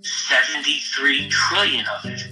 73 0.00 1.28
trillion 1.28 1.84
of 1.86 2.06
it, 2.06 2.22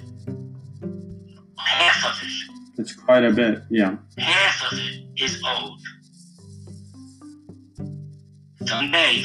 half 1.59 2.05
of 2.05 2.27
it. 2.27 2.79
It's 2.79 2.95
quite 2.95 3.23
a 3.23 3.31
bit, 3.31 3.61
yeah. 3.69 3.97
Half 4.17 4.71
of 4.71 4.79
it 4.79 5.03
is 5.15 5.39
owed. 5.45 5.77
Someday, 8.67 9.23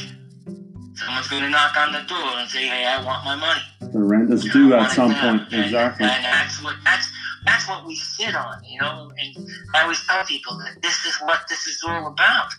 someone's 0.93 1.27
going 1.29 1.41
to 1.41 1.49
knock 1.49 1.75
on 1.77 1.93
the 1.93 2.03
door 2.07 2.37
and 2.37 2.47
say, 2.47 2.67
hey, 2.67 2.85
I 2.85 3.03
want 3.03 3.25
my 3.25 3.35
money. 3.35 3.91
The 3.91 4.03
rent 4.03 4.31
is 4.31 4.43
due 4.43 4.75
at 4.75 4.91
some 4.91 5.15
point, 5.15 5.51
and, 5.51 5.65
exactly. 5.65 6.05
And 6.05 6.23
that's 6.23 6.63
what, 6.63 6.75
that's, 6.83 7.09
that's 7.47 7.67
what 7.67 7.85
we 7.85 7.95
sit 7.95 8.35
on, 8.35 8.63
you 8.63 8.79
know. 8.81 9.11
And 9.17 9.47
I 9.73 9.83
always 9.83 10.05
tell 10.05 10.23
people 10.25 10.57
that 10.59 10.81
this 10.81 11.05
is 11.05 11.15
what 11.21 11.41
this 11.49 11.65
is 11.65 11.81
all 11.87 12.07
about. 12.07 12.49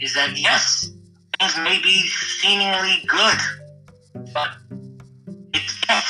Is 0.00 0.14
that 0.14 0.36
yes, 0.36 0.90
things 1.38 1.56
may 1.58 1.80
be 1.82 2.08
seemingly 2.40 3.04
good, 3.06 3.38
but 4.32 4.50
it's 5.52 5.86
that 5.86 6.06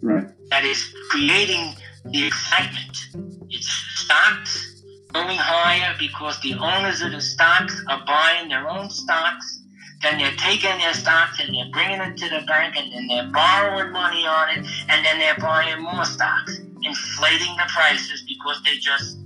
right. 0.00 0.26
that 0.48 0.64
is 0.64 0.94
creating 1.10 1.74
the 2.06 2.26
excitement. 2.26 2.96
It's 3.50 3.68
stocks 3.68 4.82
going 5.12 5.36
higher 5.36 5.94
because 5.98 6.40
the 6.40 6.54
owners 6.54 7.02
of 7.02 7.12
the 7.12 7.20
stocks 7.20 7.84
are 7.88 8.02
buying 8.06 8.48
their 8.48 8.68
own 8.68 8.88
stocks. 8.88 9.60
Then 10.00 10.18
they're 10.18 10.36
taking 10.36 10.76
their 10.78 10.94
stocks 10.94 11.38
and 11.38 11.54
they're 11.54 11.70
bringing 11.70 12.00
it 12.00 12.16
to 12.16 12.28
the 12.28 12.44
bank 12.46 12.74
and 12.76 12.90
then 12.92 13.06
they're 13.06 13.30
borrowing 13.30 13.92
money 13.92 14.26
on 14.26 14.48
it 14.50 14.66
and 14.88 15.04
then 15.04 15.18
they're 15.20 15.38
buying 15.38 15.80
more 15.80 16.04
stocks 16.04 16.60
inflating 16.84 17.56
the 17.56 17.64
prices 17.68 18.22
because 18.26 18.62
they 18.64 18.76
just 18.76 19.18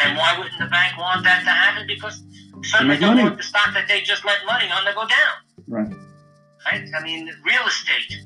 and 0.00 0.18
why 0.18 0.36
wouldn't 0.36 0.58
the 0.58 0.66
bank 0.66 0.98
want 0.98 1.22
that 1.24 1.44
to 1.44 1.50
happen? 1.50 1.86
Because 1.86 2.20
suddenly 2.64 2.96
they 2.96 3.06
want 3.06 3.36
the 3.36 3.42
stock 3.44 3.72
that 3.74 3.86
they 3.86 4.00
just 4.00 4.24
lent 4.24 4.44
money 4.44 4.68
on 4.70 4.84
to 4.84 4.92
go 4.92 5.06
down. 5.06 5.36
Right. 5.68 5.94
Right? 6.66 6.88
I 6.96 7.02
mean 7.02 7.30
real 7.44 7.66
estate. 7.66 8.24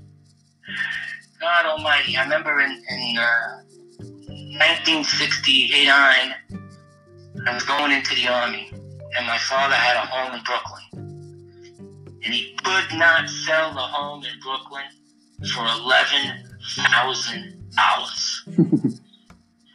God 1.41 1.67
almighty. 1.67 2.17
I 2.17 2.25
remember 2.25 2.61
in, 2.61 2.71
in 2.71 3.19
uh, 3.19 3.63
1969 3.99 5.89
I 7.47 7.55
was 7.55 7.63
going 7.65 7.93
into 7.93 8.15
the 8.15 8.29
army 8.29 8.73
and 9.17 9.27
my 9.27 9.39
father 9.39 9.75
had 9.75 9.97
a 9.97 10.07
home 10.07 10.35
in 10.35 10.43
Brooklyn. 10.45 10.83
And 12.25 12.35
he 12.35 12.57
could 12.63 12.99
not 12.99 13.29
sell 13.29 13.73
the 13.73 13.81
home 13.81 14.25
in 14.25 14.39
Brooklyn 14.41 14.85
for 15.55 15.65
eleven 15.65 16.48
thousand 16.69 17.71
dollars. 17.77 18.43